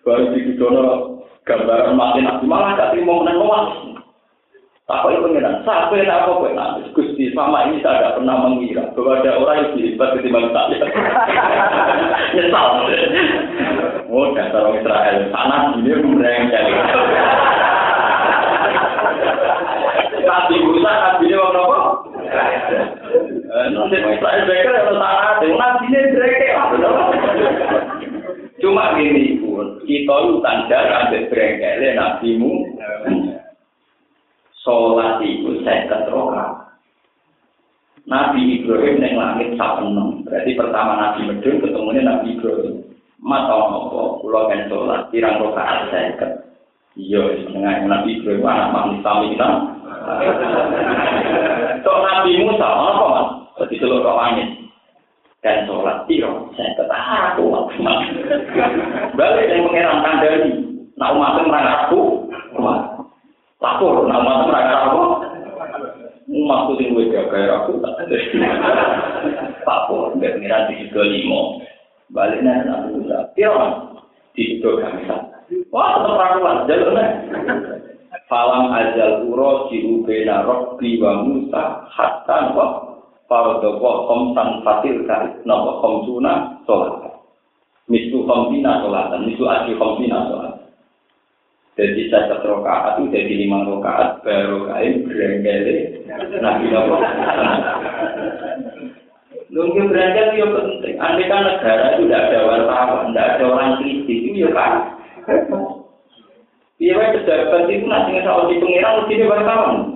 [0.00, 3.64] Baru di dono gambaran mati nabi malah gak terima menang umat.
[4.88, 5.60] Apa itu pengiran?
[5.60, 6.80] Siapa yang apa kok nanti?
[6.96, 10.76] Gusti sama ini saya tidak pernah mengira bahwa ada orang yang hebat ketimbang saya.
[12.32, 12.66] Nyesal.
[14.08, 15.16] Oh, dasar orang Israel.
[15.28, 16.64] Sana ini merengkel.
[20.24, 21.92] Nabi Musa, Nabi ini orang
[26.88, 27.04] apa?
[28.62, 32.64] Cuma gini pun, kita itu tanda ambil Breaker, Nabi mu.
[34.62, 36.70] Sholat itu saya keteroka.
[38.06, 40.22] Nabi Ibrahim yang langit sapenem.
[40.22, 42.86] Berarti pertama Nabi Medun ketemunya Nabi Ibrahim.
[43.22, 46.38] Mata nopo, pulau kan sholat, tirang rokaat saya
[46.94, 49.48] Iya, setengah Nabi Ibrahim anak manusia kita.
[51.82, 53.41] Tok Nabi Musa, apa mas?
[53.62, 54.58] Jadi seluruh langit
[55.38, 57.46] dan sholat tiro, saya ketahan aku
[59.14, 60.50] Balik yang mengira kandani,
[60.98, 62.26] nak umat merang aku,
[63.62, 65.02] lapor, nak umat merang aku,
[66.26, 67.78] umatku sing gue jaga aku,
[69.62, 71.62] lapor, nggak mengira di situ limo,
[72.10, 73.98] baliknya Nabi Musa, tiro,
[74.34, 75.06] di situ kami
[75.68, 77.04] Wah, tetap rakuan, jalurnya.
[78.24, 82.91] Falam ajal uro diubena robbi wa musa hatta wa
[83.32, 87.16] farodoko komsan fatil kari nopo komsuna sholat.
[87.88, 90.52] Misu komsina sholatan, misu aji komsina sholat.
[91.72, 96.04] Jadi saya rokaat itu jadi lima rokaat baru kain berenggele
[96.44, 97.00] nabi nopo.
[99.52, 100.96] Nunggu berangkat itu penting.
[100.96, 104.96] Andai kan negara itu tidak ada wartawan, tidak ada orang kritis, itu ya kan.
[106.80, 109.91] Iya, pejabat itu nanti ngesal di pengiran mesti di wartawan.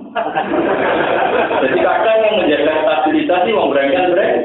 [1.57, 4.41] Jadi kadang yang menjaga stabilitas sih mau berangkat berangkat.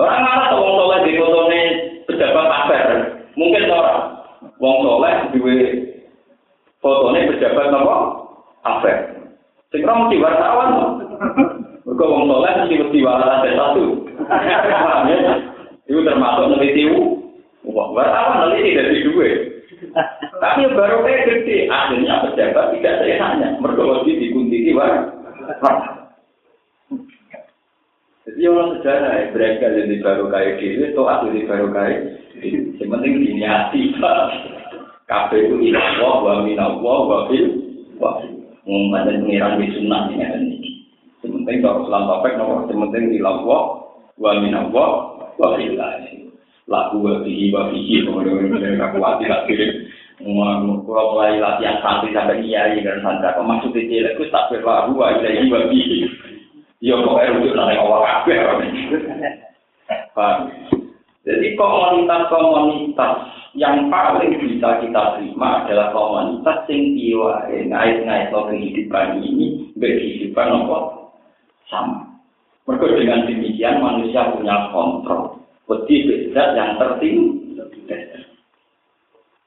[0.00, 1.62] Orang malah tuh wong soleh di fotone
[2.08, 2.84] pejabat afer,
[3.36, 4.00] mungkin orang
[4.56, 5.38] wong soleh di
[6.80, 7.96] fotone pejabat apa
[8.64, 8.96] afer.
[9.70, 10.68] Sekarang mesti wartawan.
[11.84, 13.84] Mereka wong soleh mesti mesti wartawan satu.
[15.90, 16.86] Itu termasuk meneliti
[17.60, 19.28] Wah, wartawan nanti tidak di dua.
[20.40, 23.48] Tapi baru kayak gede, akhirnya pejabat tidak saya tanya.
[23.62, 25.06] Mereka mesti dikuntiki, wah.
[28.26, 31.98] Jadi orang sejarah mereka jadi baru kayak gitu, atau aku jadi baru kayak
[32.40, 33.80] Yang penting diniati,
[35.10, 37.50] Kafe itu inawah, wa minawah, wa fil,
[37.98, 38.38] wa fil.
[38.62, 40.86] Mengumumkan pengiran di sunnah ini.
[41.18, 44.90] Sementing kalau selam topek, nomor sementing ilawah, wa minawah,
[45.34, 45.74] wa fil
[46.70, 49.90] laku wabihi wabihi kemudian mereka kuat tidak kirim.
[50.20, 55.16] Kalau mulai latihan santri sampai iya dan santri apa maksud itu itu tak berlaku wa
[55.18, 55.98] ilahi wabihi
[56.80, 58.36] ya pokoknya rujuk nanti awal kabeh
[61.20, 63.12] jadi komunitas-komunitas
[63.52, 70.78] yang paling bisa kita terima adalah komunitas yang tiwa ngait-ngait kehidupan ini berkehidupan apa?
[71.68, 72.08] Sama.
[72.64, 75.44] Mereka dengan demikian manusia punya kontrol.
[75.68, 77.58] Wedi beda yang tertinggi.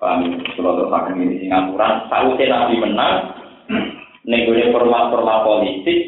[0.03, 3.39] Paham, kalau terpakai ini Singapura, tahu Nabi menang,
[4.27, 5.99] negosiasi format-format politik,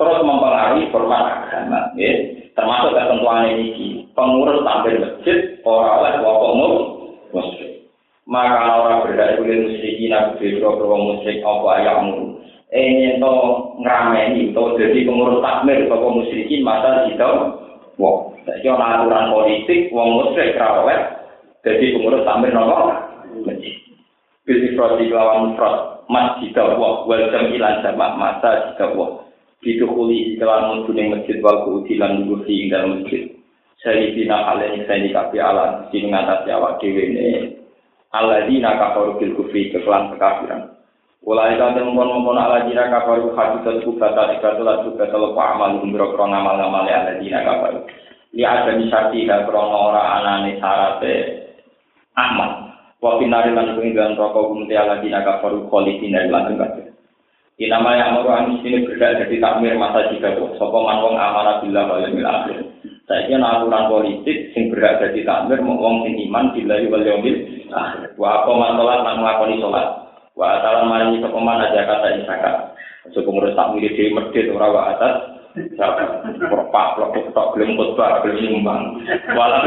[0.00, 1.92] terus mempengaruhi format agama.
[2.00, 2.32] Ya.
[2.56, 6.52] Termasuk ketentuan ini, pengurus tampil masjid, orang oleh kelompok
[7.36, 7.70] muslim.
[8.24, 12.40] Maka orang berdaya kulit musyrikin, aku berdua beruang musyrik, apa ayahmu.
[12.72, 12.88] Eh,
[13.20, 13.34] itu
[13.84, 17.32] ngerameni, itu jadi pengurus takmir, kelompok musyrikin, masa itu,
[18.00, 18.31] wow.
[18.42, 20.98] Jadi ana aturan politik wong musyrik oleh
[21.62, 22.90] dadi pengurus tamir nopo
[23.46, 23.74] masjid.
[24.42, 25.92] Pilih prodi lawan fraud.
[26.10, 29.24] masjid Allah wal jamilan jamak masa jika Allah
[29.62, 33.30] didukuli kelan mudune masjid wal kuudilan ngurusi ing dalam masjid
[33.80, 37.26] saya dina kalian saya dikapi ala sing ngatasi awak dhewe ne
[38.12, 40.68] alladzina kafaru bil kufri kekelan kekafiran
[41.22, 46.34] Ulai kau temukan mengkon ala dina kafaru hadisat kubata ikatulah juga teluk amal umbro krong
[46.34, 47.86] amal amal ala dina kafaru.
[48.32, 51.14] Li ada misati dan krono ora anane sarate
[52.16, 52.72] amal.
[53.02, 56.86] Wa pinari lan penginggan rokok kumti ala dina kafaru koli dina lanjut kabeh.
[57.60, 60.32] Inama yang mau anis ini berdak jadi takmir masa jika.
[60.56, 62.58] Sopo man wong amanah bila wal yaumil akhir.
[63.04, 67.36] Saya kira aturan politik sing berdak jadi takmir mau wong sing iman bila wal yaumil
[67.68, 68.16] akhir.
[68.16, 69.88] Wa apa man sholat lan sholat.
[70.32, 72.72] wa atalan sapa mana zakat ing zakat
[73.04, 75.14] aja pengurus tak mirip dhewe medhit ora wa atas
[75.52, 76.08] zakat
[76.40, 79.04] perpak plok tok gelem khotbah gelem nyumbang
[79.36, 79.64] walam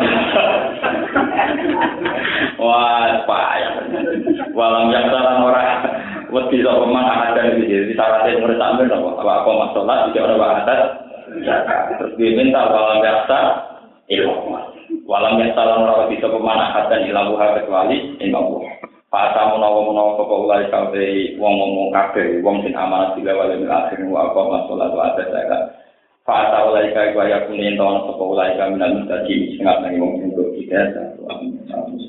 [2.58, 3.74] wah payah
[4.58, 5.64] walam yang salah ora
[6.34, 10.82] wedi sapa mana ada iki jadi syaratnya ngurus tak mir apa apa masalah wa atas
[11.46, 13.38] zakat terus dia minta walam biasa
[14.10, 14.58] ilmu
[15.06, 18.58] walam yang salah ora wedi sapa mana ada ilmu kecuali ilmu
[19.10, 23.70] Fata menawa menawa sapa ulah kabe wong ngomong kabe wong sing amanah sila wale min
[23.70, 25.58] akhir wa apa masalah wa ada saka.
[26.26, 30.30] Fata ulah kabe wa yakun ento sapa ulai kabe nang dadi sing ngene wong sing
[30.34, 30.82] kok kita.
[31.26, 32.05] Amin.